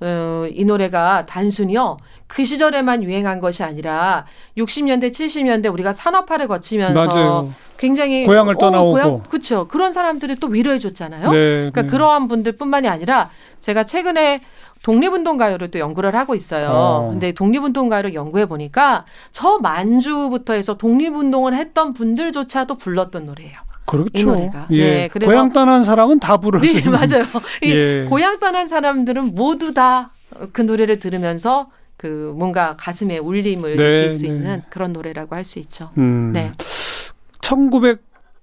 어, 0.00 0.46
이 0.50 0.64
노래가 0.64 1.26
단순히요. 1.26 1.96
그 2.26 2.44
시절에만 2.44 3.04
유행한 3.04 3.40
것이 3.40 3.62
아니라 3.62 4.26
60년대, 4.58 5.10
70년대 5.10 5.72
우리가 5.72 5.92
산업화를 5.92 6.48
거치면서 6.48 7.06
맞아요. 7.06 7.54
굉장히 7.76 8.24
고향을 8.26 8.56
떠나오고. 8.56 9.22
그렇죠. 9.28 9.68
그런 9.68 9.92
사람들이 9.92 10.36
또 10.36 10.48
위로해 10.48 10.78
줬잖아요. 10.78 11.30
네, 11.30 11.38
그러니까 11.70 11.82
네. 11.82 11.88
그러한 11.88 12.28
분들뿐만이 12.28 12.88
아니라 12.88 13.30
제가 13.60 13.84
최근에 13.84 14.40
독립운동 14.82 15.36
가요를 15.36 15.70
또 15.70 15.78
연구를 15.78 16.14
하고 16.14 16.34
있어요. 16.34 16.70
어. 16.70 17.08
근데 17.10 17.32
독립운동 17.32 17.88
가요를 17.88 18.14
연구해 18.14 18.46
보니까 18.46 19.04
저 19.32 19.58
만주부터 19.58 20.52
해서 20.54 20.76
독립운동을 20.76 21.54
했던 21.54 21.92
분들조차도 21.92 22.76
불렀던 22.76 23.26
노래예요. 23.26 23.65
그렇죠. 23.86 24.10
이 24.14 24.22
노래가. 24.24 24.66
예. 24.70 24.84
네, 24.94 25.08
그래서- 25.08 25.30
고향 25.30 25.52
떠난 25.52 25.84
사람은 25.84 26.18
다 26.20 26.36
부를 26.38 26.64
수 26.66 26.74
네. 26.74 26.90
맞아요. 26.90 27.24
이 27.62 27.70
예. 27.74 28.04
고향 28.08 28.38
떠난 28.38 28.66
사람들은 28.68 29.34
모두 29.34 29.72
다 29.72 30.10
그 30.52 30.60
노래를 30.60 30.98
들으면서 30.98 31.70
그 31.96 32.34
뭔가 32.36 32.74
가슴에 32.76 33.16
울림을 33.16 33.76
네, 33.76 34.02
느낄 34.02 34.12
수 34.12 34.22
네. 34.22 34.28
있는 34.28 34.62
그런 34.68 34.92
노래라고 34.92 35.34
할 35.34 35.44
수 35.44 35.58
있죠. 35.60 35.88
음. 35.96 36.32
네. 36.34 36.52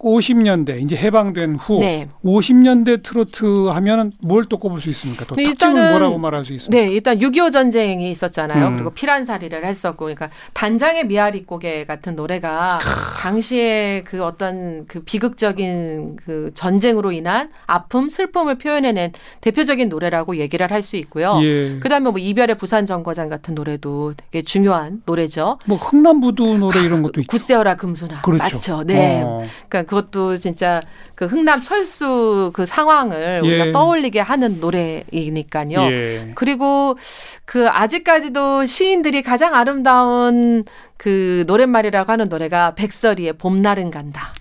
1950년대 0.08 0.82
이제 0.82 0.96
해방된 0.96 1.56
후 1.56 1.80
네. 1.80 2.08
50년대 2.24 3.02
트로트 3.04 3.68
하면은 3.68 4.12
뭘 4.20 4.44
또 4.50 4.58
꼽을 4.60 4.80
수 4.82 4.90
있습니까? 4.90 5.24
또 5.26 5.36
네, 5.36 5.46
특징은 5.46 5.76
일단은- 5.76 5.90
뭐라고 5.92 6.18
말할 6.18 6.44
수 6.44 6.52
있습니까? 6.54 6.84
네, 6.84 6.92
일단 6.92 7.18
6.25 7.20 7.52
전쟁이 7.54 8.12
있었잖아요. 8.12 8.68
음. 8.68 8.74
그리고 8.76 8.90
피란살이를 8.90 9.64
했었고, 9.66 10.00
그러니까 10.06 10.30
단장의 10.54 11.08
미아리 11.08 11.46
고개 11.46 11.86
같은 11.86 12.18
노래가 12.18 12.78
당시에 13.22 14.04
그 14.06 14.24
어떤 14.24 14.86
그 14.88 15.00
비극적인 15.02 16.18
그 16.18 16.52
전쟁으로 16.56 17.14
인한 17.14 17.48
아픔, 17.68 18.10
슬픔을 18.10 18.58
표현해낸 18.58 19.14
대표적인 19.42 19.88
노래라고 19.90 20.36
얘기를 20.38 20.70
할 20.72 20.84
수 20.84 20.98
있고요. 20.98 21.40
예. 21.42 21.80
그다음에 21.80 22.10
뭐 22.10 22.20
이별의 22.20 22.58
부산 22.58 22.86
정거장 22.86 23.30
같은 23.30 23.56
노래도 23.56 24.14
되게 24.18 24.44
중요한 24.44 25.02
노래죠. 25.06 25.58
뭐 25.66 25.78
흥남부두 25.78 26.58
노래 26.58 26.82
이런 26.82 27.02
것도 27.02 27.22
있죠. 27.22 27.28
굳세어라 27.30 27.76
금수나 27.78 28.22
그렇죠. 28.22 28.44
맞죠. 28.44 28.84
네. 28.84 29.22
어. 29.24 29.46
그러니까 29.70 29.90
그것도 29.94 30.38
진짜 30.38 30.82
그 31.16 31.26
흥남 31.26 31.62
철수 31.62 32.52
그 32.54 32.66
상황을 32.66 33.42
예. 33.44 33.48
우리가 33.48 33.72
떠올리게 33.72 34.20
하는 34.20 34.60
노래이니까요. 34.60 35.82
예. 35.92 36.32
그리고 36.36 36.98
그 37.46 37.70
아직까지도 37.70 38.66
시인들이 38.66 39.22
가장 39.22 39.54
아름다운 39.54 40.64
그 40.98 41.44
노랫말이라고 41.48 42.12
하는 42.12 42.30
노래가 42.30 42.74
백설이의 42.76 43.34
봄날은 43.34 43.92
간다. 43.92 44.34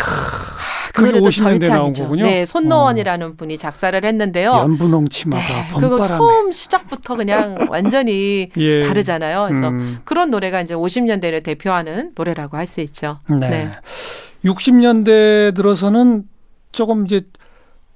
그 0.94 1.00
노래도 1.00 1.26
50년대 1.26 1.68
나온 1.68 1.94
절창이죠. 1.94 2.02
거군요. 2.04 2.24
어. 2.24 2.26
네, 2.26 2.44
손노원이라는 2.46 3.36
분이 3.36 3.56
작사를 3.58 4.04
했는데요. 4.04 4.52
연분홍 4.52 5.08
치마가 5.08 5.42
네, 5.42 5.68
그거. 5.80 6.06
처음 6.06 6.52
시작부터 6.52 7.16
그냥 7.16 7.56
완전히 7.70 8.50
예. 8.58 8.80
다르잖아요. 8.80 9.46
그래서 9.48 9.68
음. 9.68 10.00
그런 10.04 10.30
노래가 10.30 10.60
이제 10.60 10.74
50년대를 10.74 11.42
대표하는 11.42 12.12
노래라고 12.14 12.56
할 12.56 12.66
수 12.66 12.80
있죠. 12.82 13.18
네. 13.40 13.70
60년대 14.44 15.54
들어서는 15.54 16.24
조금 16.72 17.04
이제 17.06 17.22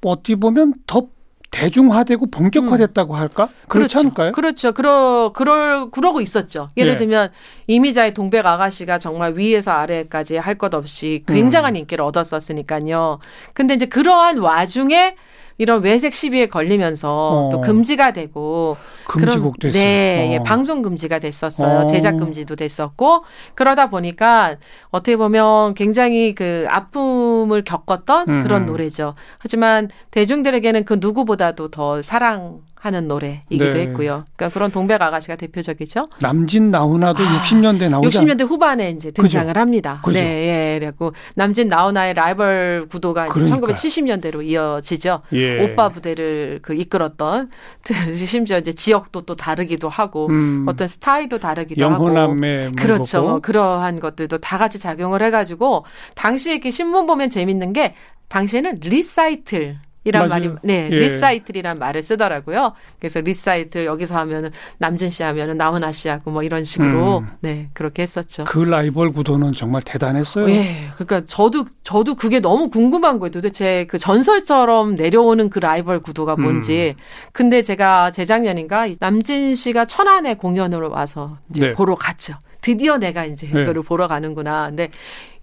어떻게 0.05 0.37
보면 0.37 0.75
더 0.87 1.09
대중화되고 1.51 2.27
본격화됐다고 2.31 3.17
할까? 3.17 3.49
그렇지 3.69 3.97
않을까요? 3.97 4.33
그렇죠. 4.33 4.73
그러 4.73 5.33
그럴 5.35 5.91
그러고 5.91 6.21
있었죠. 6.21 6.71
예를 6.77 6.95
예. 6.95 6.97
들면 6.99 7.31
이미자의 7.67 8.13
동백 8.15 8.45
아가씨가 8.45 8.99
정말 8.99 9.35
위에서 9.39 9.71
아래까지 9.71 10.37
할 10.37 10.57
것 10.59 10.75
없이 10.75 11.25
굉장한 11.27 11.75
음. 11.75 11.77
인기를 11.77 12.05
얻었었으니까요. 12.05 13.21
근데 13.55 13.75
이제 13.75 13.87
그러한 13.87 14.39
와중에 14.39 15.17
이런 15.59 15.83
외색 15.83 16.13
시비에 16.13 16.47
걸리면서 16.47 17.47
어. 17.47 17.49
또 17.51 17.61
금지가 17.61 18.13
되고 18.13 18.77
금지곡 19.07 19.59
됐어요. 19.59 19.83
네, 19.83 20.31
예, 20.33 20.37
어. 20.37 20.43
방송 20.43 20.83
금지가 20.83 21.19
됐었어요. 21.19 21.81
어. 21.81 21.87
제작 21.87 22.19
금지도 22.19 22.57
됐었고 22.57 23.25
그러다 23.55 23.89
보니까 23.89 24.57
어떻게 24.91 25.17
보면 25.17 25.75
굉장히 25.75 26.35
그 26.35 26.67
아픔을 26.69 27.65
겪었던 27.65 28.29
음. 28.29 28.43
그런 28.43 28.67
노래죠. 28.67 29.15
하지만 29.39 29.89
대중들에게는 30.11 30.85
그 30.85 30.99
누구보다도 31.01 31.69
더 31.69 32.03
사랑 32.03 32.61
하는 32.87 33.09
노래이기도 33.09 33.71
네. 33.71 33.81
했고요. 33.83 34.25
그러니까 34.37 34.55
그런 34.55 34.71
동백 34.71 35.03
아가씨가 35.03 35.37
대표적이죠. 35.37 36.07
남진 36.21 36.71
나훈아도 36.71 37.23
아, 37.23 37.43
60년대 37.43 37.89
나오지 37.91 38.19
않 38.19 38.25
60년대 38.25 38.49
후반에 38.49 38.91
이제 38.91 39.11
등장을 39.11 39.57
합니다. 39.57 40.01
그죠. 40.05 40.19
네, 40.19 40.75
예. 40.75 40.79
그래고 40.79 41.13
남진 41.35 41.69
나훈아의 41.69 42.15
라이벌 42.15 42.87
구도가 42.91 43.27
이제 43.27 43.33
그러니까요. 43.35 43.75
1970년대로 43.75 44.45
이어지죠. 44.45 45.21
예. 45.33 45.65
오빠 45.65 45.89
부대를 45.89 46.61
그 46.63 46.75
이끌었던 46.75 47.51
심지어 48.15 48.59
이제 48.59 48.73
지역도 48.73 49.23
또 49.23 49.37
다르기도 49.37 49.89
하고 49.89 50.29
음. 50.29 50.65
어떤 50.69 50.89
스타일도 50.89 51.39
다르기도 51.39 51.85
하고 51.85 52.07
영호남매 52.07 52.69
뭐 52.69 52.73
그렇죠. 52.77 53.21
그거고. 53.23 53.41
그러한 53.41 54.01
것들도 54.01 54.39
다 54.39 54.59
같이 54.59 54.79
작용을 54.79 55.23
해가지고 55.23 55.85
당시에 56.15 56.55
이렇게 56.55 56.71
신문 56.71 57.07
보면 57.07 57.31
재밌는 57.31 57.73
게 57.73 57.95
당시에는 58.29 58.81
리사이틀 58.83 59.79
이란. 60.07 60.29
말이 60.29 60.51
네 60.63 60.89
예. 60.91 60.97
리사이틀이란 60.97 61.79
말을 61.79 62.03
쓰더라고요. 62.03 62.73
그래서 62.99 63.21
리사이틀 63.21 63.87
여기서 63.87 64.17
하면은 64.17 64.51
남진 64.79 65.11
씨 65.11 65.23
하면은 65.23 65.57
나훈아 65.57 65.93
씨 65.93 66.09
하고 66.09 66.31
뭐 66.31 66.43
이런 66.43 66.65
식으로 66.65 67.19
음. 67.19 67.29
네 67.41 67.69
그렇게 67.73 68.03
했었죠. 68.03 68.45
그 68.45 68.61
라이벌 68.61 69.13
구도는 69.13 69.53
정말 69.53 69.83
대단했어요. 69.83 70.49
예, 70.51 70.89
그러니까 70.95 71.23
저도 71.27 71.67
저도 71.83 72.15
그게 72.15 72.41
너무 72.41 72.71
궁금한 72.71 73.19
거예요. 73.19 73.31
도대체 73.31 73.87
그 73.89 73.99
전설처럼 73.99 74.95
내려오는 74.95 75.51
그 75.51 75.59
라이벌 75.59 76.01
구도가 76.01 76.37
뭔지. 76.37 76.95
음. 76.97 77.03
근데 77.33 77.63
제가 77.63 78.11
재작년인가 78.13 78.87
이 78.87 78.97
남진 79.01 79.55
씨가 79.55 79.87
천안에 79.87 80.35
공연으로 80.35 80.91
와서 80.91 81.39
이제 81.51 81.69
네. 81.69 81.73
보러 81.73 81.95
갔죠. 81.97 82.35
드디어 82.67 82.99
내가 82.99 83.25
이제 83.25 83.47
네. 83.47 83.53
그거를 83.61 83.85
보러 83.85 84.09
가는구나. 84.09 84.67
근데 84.67 84.91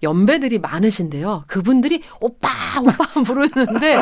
연배들이 0.02 0.58
많으신데요. 0.58 1.44
그분들이 1.46 2.02
오빠 2.20 2.50
오빠 2.82 3.06
부르는데 3.24 3.96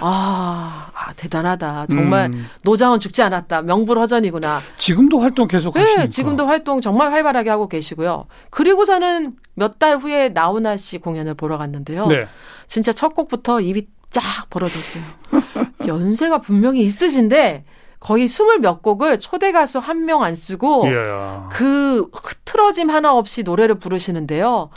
아, 0.00 0.90
아, 0.94 1.12
대단하다. 1.16 1.88
정말 1.90 2.30
음. 2.32 2.46
노자원 2.64 2.98
죽지 2.98 3.20
않았다. 3.22 3.60
명불허전이구나. 3.60 4.62
지금도 4.78 5.20
활동 5.20 5.48
계속 5.48 5.76
하시니까. 5.76 6.02
네, 6.04 6.08
지금도 6.08 6.46
활동 6.46 6.80
정말 6.80 7.12
활발하게 7.12 7.50
하고 7.50 7.68
계시고요. 7.68 8.24
그리고서는 8.48 9.34
몇 9.54 9.78
달 9.78 9.98
후에 9.98 10.30
나훈아 10.30 10.78
씨 10.78 10.96
공연을 10.96 11.34
보러 11.34 11.58
갔는데요. 11.58 12.06
네. 12.06 12.26
진짜 12.68 12.90
첫 12.92 13.14
곡부터 13.14 13.60
입이 13.60 13.86
쫙 14.12 14.22
벌어졌어요. 14.48 15.02
연세가 15.86 16.38
분명히 16.38 16.80
있으신데 16.80 17.64
거의 18.00 18.26
스물 18.28 18.58
몇 18.58 18.82
곡을 18.82 19.20
초대 19.20 19.52
가수 19.52 19.78
한 19.78 20.04
명 20.06 20.22
안 20.24 20.34
쓰고 20.34 20.86
이야. 20.88 21.48
그 21.52 22.08
흐트러짐 22.52 22.90
하나 22.90 23.14
없이 23.14 23.42
노래를 23.42 23.76
부르시는데요. 23.76 24.68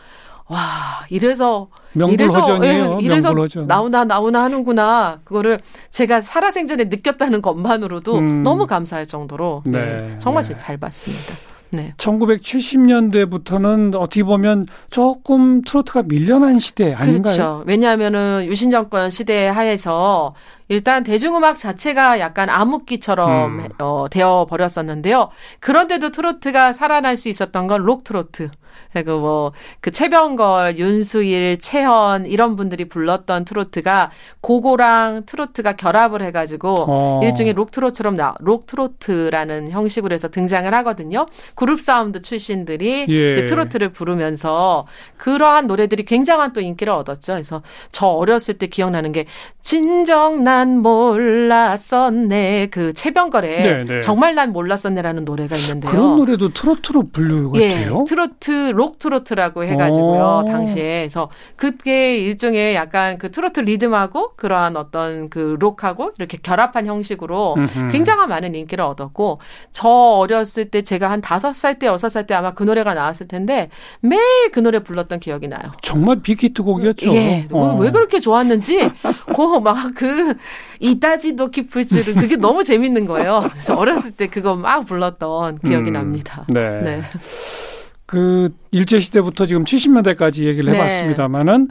와, 0.47 1.05
이래서. 1.09 1.67
이래서, 1.95 2.59
예, 2.63 2.97
이래서 3.01 3.29
명불허전. 3.29 3.67
나오나 3.67 4.03
나오나 4.03 4.43
하는구나. 4.43 5.19
그그거를 5.23 5.59
제가 5.91 6.21
살아생전에 6.21 6.85
느꼈다는 6.85 7.41
것만으로도 7.41 8.17
음. 8.17 8.43
너무 8.43 8.67
감사할 8.67 9.07
정도로 9.07 9.63
네, 9.65 9.79
네, 9.79 10.17
정말 10.19 10.43
네. 10.43 10.55
잘 10.57 10.77
봤습니다. 10.77 11.35
네. 11.75 11.93
1970년대부터는 11.97 13.95
어떻게 13.95 14.23
보면 14.23 14.65
조금 14.89 15.61
트로트가 15.61 16.03
밀려난 16.03 16.59
시대 16.59 16.93
아닌가요? 16.93 17.21
그렇죠. 17.35 17.63
왜냐하면은 17.65 18.45
유신 18.47 18.71
정권 18.71 19.09
시대 19.09 19.47
하에서 19.47 20.33
일단 20.67 21.03
대중음악 21.03 21.57
자체가 21.57 22.19
약간 22.19 22.49
암흑기처럼 22.49 23.59
음. 23.59 23.69
어, 23.79 24.07
되어 24.09 24.47
버렸었는데요. 24.49 25.29
그런데도 25.59 26.11
트로트가 26.11 26.73
살아날 26.73 27.17
수 27.17 27.29
있었던 27.29 27.67
건 27.67 27.85
록 27.85 28.03
트로트. 28.03 28.49
그리고 29.03 29.19
뭐 29.19 29.51
그 29.81 29.91
최병걸, 29.91 30.77
윤수일, 30.77 31.60
최헌 31.59 32.25
이런 32.25 32.55
분들이 32.55 32.86
불렀던 32.86 33.45
트로트가 33.45 34.12
고고랑 34.41 35.23
트로트가 35.25 35.75
결합을 35.75 36.21
해가지고 36.23 36.86
어. 36.88 37.19
일종의 37.23 37.53
록 37.53 37.71
트로트처럼 37.71 38.15
나, 38.15 38.36
록 38.39 38.65
트로트라는 38.67 39.71
형식으로 39.71 40.13
해서 40.13 40.29
등장을 40.29 40.71
하거든요. 40.73 41.25
그룹 41.55 41.81
사운드 41.81 42.21
출신들이 42.21 43.05
예. 43.10 43.29
이제 43.29 43.45
트로트를 43.45 43.89
부르면서 43.89 44.86
그러한 45.17 45.67
노래들이 45.67 46.05
굉장한 46.05 46.53
또 46.53 46.62
인기를 46.62 46.91
얻었죠. 46.93 47.34
그래서 47.34 47.62
저 47.91 48.08
어렸을 48.08 48.55
때 48.58 48.67
기억나는 48.67 49.12
게 49.12 49.25
진정 49.62 50.43
난 50.43 50.79
몰랐었네 50.79 52.67
그 52.71 52.93
최병걸의 52.93 53.63
네, 53.63 53.84
네. 53.84 53.99
정말 54.01 54.36
난 54.36 54.51
몰랐었네라는 54.53 55.25
노래가 55.25 55.55
있는데요. 55.55 55.91
그런 55.91 56.17
노래도 56.17 56.53
트로트로 56.53 57.10
분류가 57.12 57.60
예, 57.60 57.69
돼요? 57.75 58.05
트로트 58.08 58.71
록 58.75 58.84
트로트라고 58.99 59.63
해가지고요 59.65 60.23
어. 60.23 60.45
당시에 60.45 61.01
그래서 61.01 61.29
그게 61.55 62.17
일종의 62.17 62.75
약간 62.75 63.17
그 63.17 63.31
트로트 63.31 63.61
리듬하고 63.61 64.31
그러한 64.35 64.77
어떤 64.77 65.29
그 65.29 65.55
록하고 65.59 66.11
이렇게 66.17 66.37
결합한 66.41 66.85
형식으로 66.87 67.55
음흠. 67.57 67.89
굉장한 67.91 68.29
많은 68.29 68.55
인기를 68.55 68.83
얻었고 68.83 69.39
저 69.71 69.87
어렸을 69.89 70.69
때 70.69 70.81
제가 70.81 71.09
한 71.11 71.21
다섯 71.21 71.53
살 71.53 71.75
때 71.75 71.87
여섯 71.87 72.09
살 72.09 72.25
때 72.25 72.33
아마 72.33 72.53
그 72.53 72.63
노래가 72.63 72.93
나왔을 72.93 73.27
텐데 73.27 73.69
매일 73.99 74.51
그 74.51 74.59
노래 74.59 74.79
불렀던 74.79 75.19
기억이 75.19 75.47
나요. 75.47 75.71
정말 75.81 76.21
빅히트 76.21 76.63
곡이었죠. 76.63 77.13
예, 77.13 77.47
어. 77.51 77.77
왜 77.79 77.91
그렇게 77.91 78.19
좋았는지 78.19 78.89
그막그 79.35 80.35
이다지도 80.79 81.51
깊을 81.51 81.85
줄은 81.85 82.15
그게 82.21 82.35
너무 82.35 82.63
재밌는 82.63 83.05
거예요. 83.05 83.47
그래서 83.51 83.75
어렸을 83.75 84.11
때 84.11 84.27
그거 84.27 84.55
막 84.55 84.85
불렀던 84.85 85.59
기억이 85.59 85.89
음, 85.89 85.93
납니다. 85.93 86.45
네. 86.47 86.81
네. 86.81 87.01
그 88.05 88.49
일제 88.71 88.99
시대부터 88.99 89.45
지금 89.45 89.63
70년대까지 89.63 90.43
얘기를 90.43 90.71
네. 90.71 90.77
해봤습니다만은 90.77 91.69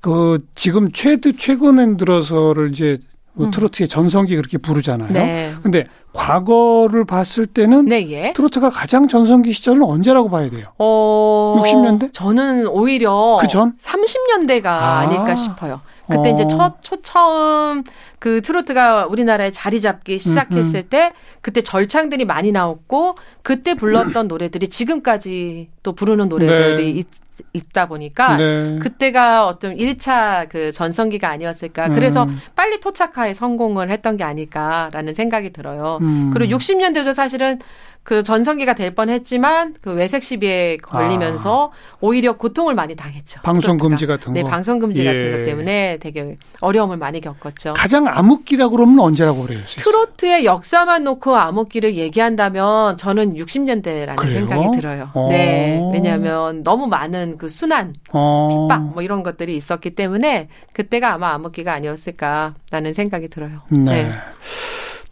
그 0.00 0.44
지금 0.54 0.92
최드 0.92 1.36
최근에 1.36 1.96
들어서를 1.96 2.70
이제 2.70 2.98
그 3.36 3.44
음. 3.44 3.50
트로트의 3.50 3.88
전성기 3.88 4.34
그렇게 4.36 4.56
부르잖아요. 4.56 5.12
네. 5.12 5.54
근데 5.62 5.84
과거를 6.14 7.04
봤을 7.04 7.46
때는 7.46 7.84
네, 7.84 8.10
예. 8.10 8.32
트로트가 8.32 8.70
가장 8.70 9.06
전성기 9.06 9.52
시절은 9.52 9.82
언제라고 9.82 10.30
봐야 10.30 10.48
돼요? 10.48 10.68
어, 10.78 11.62
60년대? 11.62 12.14
저는 12.14 12.66
오히려 12.68 13.38
그 13.40 13.48
전? 13.48 13.76
30년대가 13.78 14.66
아. 14.66 15.00
아. 15.00 15.06
닐까 15.10 15.34
싶어요. 15.34 15.80
그때 16.06 16.30
어. 16.30 16.32
이제 16.32 16.46
첫, 16.48 16.82
초, 16.82 17.00
처음 17.02 17.84
그 18.18 18.40
트로트가 18.42 19.06
우리나라에 19.06 19.50
자리 19.50 19.80
잡기 19.80 20.18
시작했을 20.18 20.82
때 20.84 21.12
그때 21.40 21.62
절창들이 21.62 22.24
많이 22.24 22.52
나왔고 22.52 23.16
그때 23.42 23.74
불렀던 23.74 24.28
노래들이 24.28 24.68
지금까지 24.68 25.68
또 25.82 25.92
부르는 25.92 26.28
노래들이 26.28 26.92
네. 26.94 27.00
있, 27.00 27.06
있다 27.52 27.86
보니까 27.86 28.36
네. 28.36 28.78
그때가 28.80 29.46
어떤 29.46 29.76
1차 29.76 30.48
그 30.48 30.72
전성기가 30.72 31.28
아니었을까. 31.28 31.88
그래서 31.90 32.24
음. 32.24 32.40
빨리 32.54 32.80
토착하에 32.80 33.34
성공을 33.34 33.90
했던 33.90 34.16
게 34.16 34.24
아닐까라는 34.24 35.14
생각이 35.14 35.52
들어요. 35.52 35.98
음. 36.00 36.30
그리고 36.32 36.56
60년대도 36.56 37.12
사실은 37.12 37.58
그 38.06 38.22
전성기가 38.22 38.74
될 38.74 38.94
뻔했지만 38.94 39.74
그 39.80 39.92
외색 39.92 40.22
시비에 40.22 40.76
걸리면서 40.76 41.72
오히려 42.00 42.36
고통을 42.36 42.76
많이 42.76 42.94
당했죠. 42.94 43.40
아. 43.40 43.42
방송. 43.42 43.76
금지 43.78 44.06
같은 44.06 44.32
네, 44.32 44.42
거. 44.42 44.48
방송 44.48 44.78
금지 44.78 45.00
예. 45.00 45.06
같은 45.06 45.32
것 45.32 45.44
때문에 45.44 45.98
되게 46.00 46.36
어려움을 46.60 46.98
많이 46.98 47.20
겪었죠. 47.20 47.74
가장 47.74 48.06
암흑기라 48.06 48.68
그러면 48.68 49.00
언제라고 49.00 49.42
그래요? 49.42 49.60
트로트의 49.66 50.44
역사만 50.44 51.02
놓고 51.02 51.34
암흑기를 51.34 51.96
얘기한다면 51.96 52.96
저는 52.96 53.34
60년대라는 53.34 54.14
그래요? 54.14 54.38
생각이 54.38 54.76
들어요. 54.76 55.08
어. 55.12 55.28
네. 55.28 55.80
왜냐하면 55.92 56.62
너무 56.62 56.86
많은 56.86 57.38
그 57.38 57.48
순환, 57.48 57.96
어. 58.12 58.48
핍박 58.68 58.92
뭐 58.94 59.02
이런 59.02 59.24
것들이 59.24 59.56
있었기 59.56 59.96
때문에 59.96 60.48
그때가 60.74 61.12
아마 61.12 61.34
암흑기가 61.34 61.72
아니었을까라는 61.72 62.92
생각이 62.92 63.26
들어요. 63.28 63.58
네. 63.68 64.12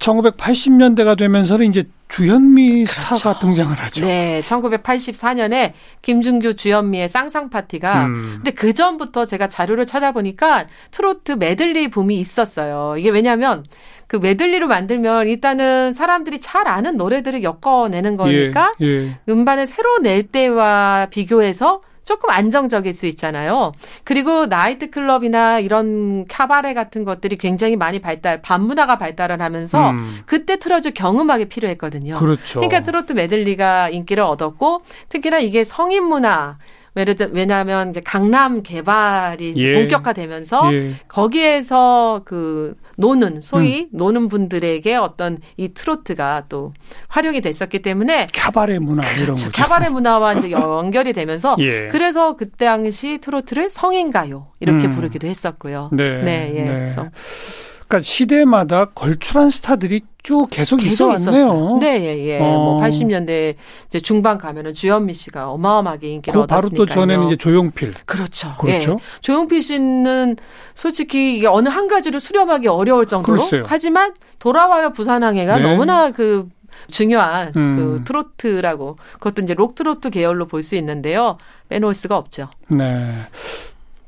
1980년대가 0.05 1.17
되면서는 1.17 1.67
이제 1.67 1.85
주현미 2.09 2.87
스타가 2.87 3.39
등장을 3.39 3.73
하죠. 3.73 4.03
그렇죠. 4.03 4.07
네, 4.07 4.41
1984년에 4.41 5.73
김준규 6.03 6.55
주현미의 6.55 7.09
쌍쌍 7.09 7.51
파티가 7.51 8.05
음. 8.05 8.33
근데 8.37 8.51
그 8.53 8.75
전부터 8.75 9.27
제가 9.27 9.49
자료를 9.49 9.87
찾아보니까 9.87 10.67
트로트 10.91 11.33
메들리 11.33 11.89
붐이 11.89 12.19
있었어요. 12.19 12.97
이게 12.99 13.11
왜냐하면 13.11 13.65
그 14.07 14.17
메들리로 14.17 14.69
만들면 14.69 15.27
일단은 15.27 15.95
사람들이 15.95 16.41
잘 16.41 16.69
아는 16.69 16.97
노래들을 16.97 17.43
엮어내는 17.43 18.17
거니까 18.17 18.73
예, 18.83 18.87
예. 18.87 19.19
음반을 19.29 19.67
새로 19.67 19.99
낼 19.99 20.25
때와 20.25 21.09
비교해서 21.11 21.81
조금 22.05 22.31
안정적일 22.31 22.95
수 22.95 23.07
있잖아요. 23.07 23.73
그리고 24.05 24.47
나이트 24.47 24.91
클럽이나 24.91 25.59
이런 25.59 26.27
카바레 26.27 26.75
같은 26.75 27.05
것들이 27.05 27.37
굉장히 27.37 27.77
많이 27.77 28.01
발달, 28.01 28.43
반문화가 28.43 28.99
발달을 28.99 29.41
하면서 29.41 29.91
음. 29.91 30.21
그때 30.27 30.59
틀어줄 30.59 30.95
경음악이 30.95 31.47
필요했거든요. 31.47 32.19
그렇죠. 32.19 32.61
그러니까 32.61 32.83
트로트 32.83 33.13
메들리가 33.15 33.89
인기를 33.89 34.23
얻었고 34.23 34.83
특히나 35.09 35.39
이게 35.39 35.65
성인 35.65 36.05
문화 36.05 36.59
왜냐하면 36.95 37.91
이제 37.91 38.01
강남 38.01 38.63
개발이 38.63 39.51
이제 39.51 39.69
예. 39.69 39.75
본격화되면서 39.75 40.75
예. 40.75 40.95
거기에서 41.09 42.23
그 42.25 42.77
노는 42.97 43.41
소위 43.41 43.83
음. 43.83 43.89
노는 43.93 44.29
분들에게 44.29 44.95
어떤 44.97 45.39
이 45.57 45.69
트로트가 45.75 46.45
또 46.49 46.73
활용이 47.09 47.41
됐었기 47.41 47.83
때문에 47.83 48.29
카바레 48.33 48.79
문화 48.79 49.03
이런 49.05 49.27
그렇죠. 49.27 49.47
거죠. 49.47 49.63
카바레 49.63 49.89
문화와 49.89 50.35
이제 50.35 50.51
연결이 50.53 51.13
되면서 51.13 51.57
예. 51.59 51.89
그래서 51.89 52.37
그때 52.37 52.67
당시 52.67 53.19
트로트를 53.19 53.71
성인 53.71 54.13
가요 54.13 54.49
이렇게 54.61 54.87
음. 54.87 54.91
부르기도 54.93 55.27
했었고요. 55.27 55.91
네. 55.93 56.23
네, 56.23 56.53
예. 56.55 56.61
네. 56.63 56.73
그래서 56.73 57.09
그러니까 57.87 58.01
시대마다 58.01 58.87
걸출한 58.87 59.51
스타들이 59.51 60.03
쭉 60.23 60.49
계속, 60.51 60.79
계속. 60.79 61.13
있었어요. 61.13 61.77
네, 61.81 62.01
예, 62.01 62.19
예. 62.27 62.41
어. 62.41 62.45
뭐 62.57 62.81
80년대 62.81 63.57
이제 63.89 64.01
중반 64.01 64.39
가면은 64.39 64.73
주현미 64.73 65.13
씨가 65.13 65.51
어마어마하게 65.51 66.09
인기를 66.15 66.41
그 66.41 66.47
바로 66.47 66.59
얻었으니까요. 66.61 66.87
또 66.87 66.93
전에는 66.93 67.27
이제 67.27 67.37
조용필. 67.37 67.93
그렇죠. 68.07 68.55
그렇죠. 68.59 68.93
예. 68.93 68.97
조용필 69.21 69.61
씨는 69.61 70.37
솔직히 70.75 71.37
이게 71.37 71.47
어느 71.47 71.69
한 71.69 71.89
가지를 71.89 72.21
수렴하기 72.21 72.69
어려울 72.69 73.07
정도로 73.07 73.43
글쎄요. 73.43 73.65
하지만 73.67 74.15
돌아와요 74.39 74.91
부산항해가 74.93 75.59
네. 75.59 75.63
너무나 75.63 76.11
그 76.11 76.49
중요한 76.91 77.53
음. 77.57 77.77
그 77.77 78.05
트로트라고 78.07 78.97
그것도 79.19 79.43
이제 79.43 79.53
록 79.55 79.75
트로트 79.75 80.09
계열로 80.11 80.47
볼 80.47 80.63
수 80.63 80.75
있는데요. 80.77 81.37
빼놓을 81.69 81.93
수가 81.93 82.17
없죠. 82.17 82.49
네. 82.69 83.13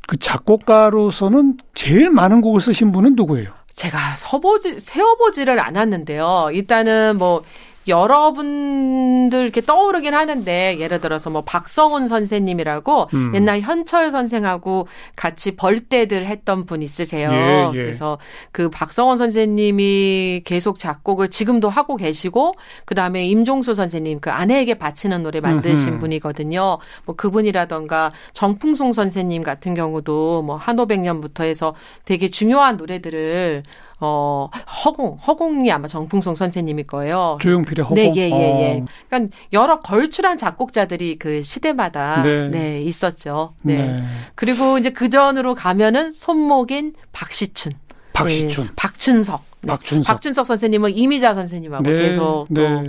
그 0.08 0.16
작곡가로서는 0.18 1.58
제일 1.74 2.10
많은 2.10 2.40
곡을 2.40 2.60
쓰신 2.62 2.92
분은 2.92 3.16
누구예요? 3.16 3.50
제가 3.76 4.16
서보지 4.16 4.80
세어보지를 4.80 5.60
않았는데요. 5.60 6.48
일단은 6.52 7.18
뭐 7.18 7.44
여러분들 7.88 9.42
이렇게 9.42 9.60
떠오르긴 9.60 10.14
하는데 10.14 10.78
예를 10.78 11.00
들어서 11.00 11.30
뭐 11.30 11.42
박성훈 11.42 12.08
선생님이라고 12.08 13.08
음. 13.14 13.32
옛날 13.34 13.60
현철 13.60 14.10
선생하고 14.10 14.88
같이 15.14 15.56
벌떼들 15.56 16.26
했던 16.26 16.66
분 16.66 16.82
있으세요. 16.82 17.30
예, 17.30 17.70
예. 17.72 17.82
그래서 17.82 18.18
그 18.52 18.68
박성훈 18.70 19.16
선생님이 19.16 20.42
계속 20.44 20.78
작곡을 20.78 21.30
지금도 21.30 21.68
하고 21.68 21.96
계시고 21.96 22.54
그다음에 22.84 23.24
임종수 23.26 23.74
선생님 23.74 24.20
그 24.20 24.30
아내에게 24.30 24.74
바치는 24.74 25.22
노래 25.22 25.40
만드신 25.40 25.94
음흠. 25.94 25.98
분이거든요. 26.00 26.78
뭐 27.04 27.16
그분이라던가 27.16 28.12
정풍송 28.32 28.92
선생님 28.92 29.42
같은 29.42 29.74
경우도 29.74 30.42
뭐 30.42 30.56
한오백년부터 30.56 31.44
해서 31.44 31.74
되게 32.04 32.30
중요한 32.30 32.76
노래들을 32.76 33.62
어 33.98 34.50
허공 34.84 35.16
허공이 35.26 35.72
아마 35.72 35.88
정풍송 35.88 36.34
선생님일 36.34 36.86
거예요. 36.86 37.38
조용필의 37.40 37.82
허공. 37.84 37.94
네, 37.94 38.12
예, 38.14 38.30
예, 38.30 38.30
예. 38.30 38.80
어. 38.80 38.86
그러니까 39.08 39.36
여러 39.54 39.80
걸출한 39.80 40.36
작곡자들이 40.36 41.18
그 41.18 41.42
시대마다 41.42 42.20
네. 42.22 42.48
네, 42.48 42.82
있었죠. 42.82 43.54
네. 43.62 43.86
네. 43.86 44.04
그리고 44.34 44.76
이제 44.76 44.90
그 44.90 45.08
전으로 45.08 45.54
가면은 45.54 46.12
손목인 46.12 46.92
박시춘, 47.12 47.72
박시춘, 48.12 48.64
네, 48.64 48.70
박춘석. 48.76 49.42
네. 49.62 49.68
박준석. 49.68 50.06
박준석 50.06 50.46
선생님은 50.46 50.96
이미자 50.96 51.34
선생님하고 51.34 51.84
네, 51.84 51.96
계속 51.96 52.46
또 52.54 52.82
네. 52.82 52.84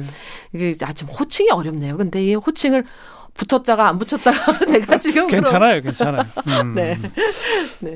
이게 0.54 0.76
아좀 0.84 1.08
호칭이 1.08 1.50
어렵네요. 1.52 1.96
근데 1.96 2.22
이 2.24 2.36
호칭을 2.36 2.84
붙었다가 3.34 3.88
안 3.88 3.98
붙였다가 4.00 4.66
제가 4.66 5.00
지금 5.00 5.28
괜찮아요, 5.28 5.82
괜찮아요. 5.82 6.26
음. 6.48 6.76
네. 6.76 6.98
네. 7.80 7.96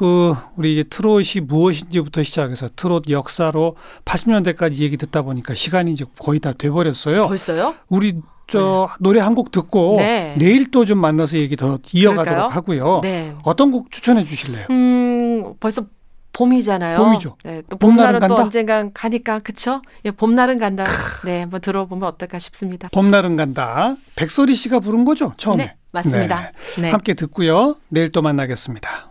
그 0.00 0.34
우리 0.56 0.72
이제 0.72 0.82
트롯이 0.82 1.42
무엇인지부터 1.46 2.22
시작해서 2.22 2.70
트롯 2.74 3.10
역사로 3.10 3.76
80년대까지 4.06 4.76
얘기 4.78 4.96
듣다 4.96 5.20
보니까 5.20 5.52
시간이 5.52 5.92
이제 5.92 6.06
거의 6.18 6.40
다 6.40 6.54
돼버렸어요. 6.54 7.28
벌써요? 7.28 7.74
우리 7.90 8.14
저 8.48 8.88
노래 8.98 9.20
한 9.20 9.34
곡 9.34 9.50
듣고 9.50 9.96
네. 9.98 10.36
내일 10.38 10.70
또 10.70 10.86
좀 10.86 10.96
만나서 10.98 11.36
얘기 11.36 11.54
더 11.54 11.78
이어가도록 11.92 12.24
그럴까요? 12.24 12.48
하고요. 12.48 13.00
네. 13.02 13.34
어떤 13.44 13.70
곡 13.72 13.90
추천해 13.92 14.24
주실래요? 14.24 14.68
음, 14.70 15.52
벌써 15.60 15.84
봄이잖아요. 16.32 16.96
봄이죠. 16.96 17.36
네, 17.44 17.60
또 17.68 17.76
봄날은 17.76 18.20
봄날은 18.20 18.28
또? 18.28 18.42
언젠간 18.42 18.92
가니까 18.94 19.38
그쵸? 19.40 19.82
예, 20.06 20.10
봄날은 20.12 20.58
간다. 20.58 20.84
네, 21.26 21.40
한번 21.42 21.60
들어보면 21.60 22.08
어떨까 22.08 22.38
싶습니다. 22.38 22.88
봄날은 22.92 23.36
간다. 23.36 23.96
백소리 24.16 24.54
씨가 24.54 24.80
부른 24.80 25.04
거죠 25.04 25.34
처음에. 25.36 25.64
네, 25.66 25.74
맞습니다. 25.92 26.52
네. 26.80 26.88
함께 26.88 27.12
듣고요. 27.12 27.76
내일 27.90 28.08
또 28.10 28.22
만나겠습니다. 28.22 29.08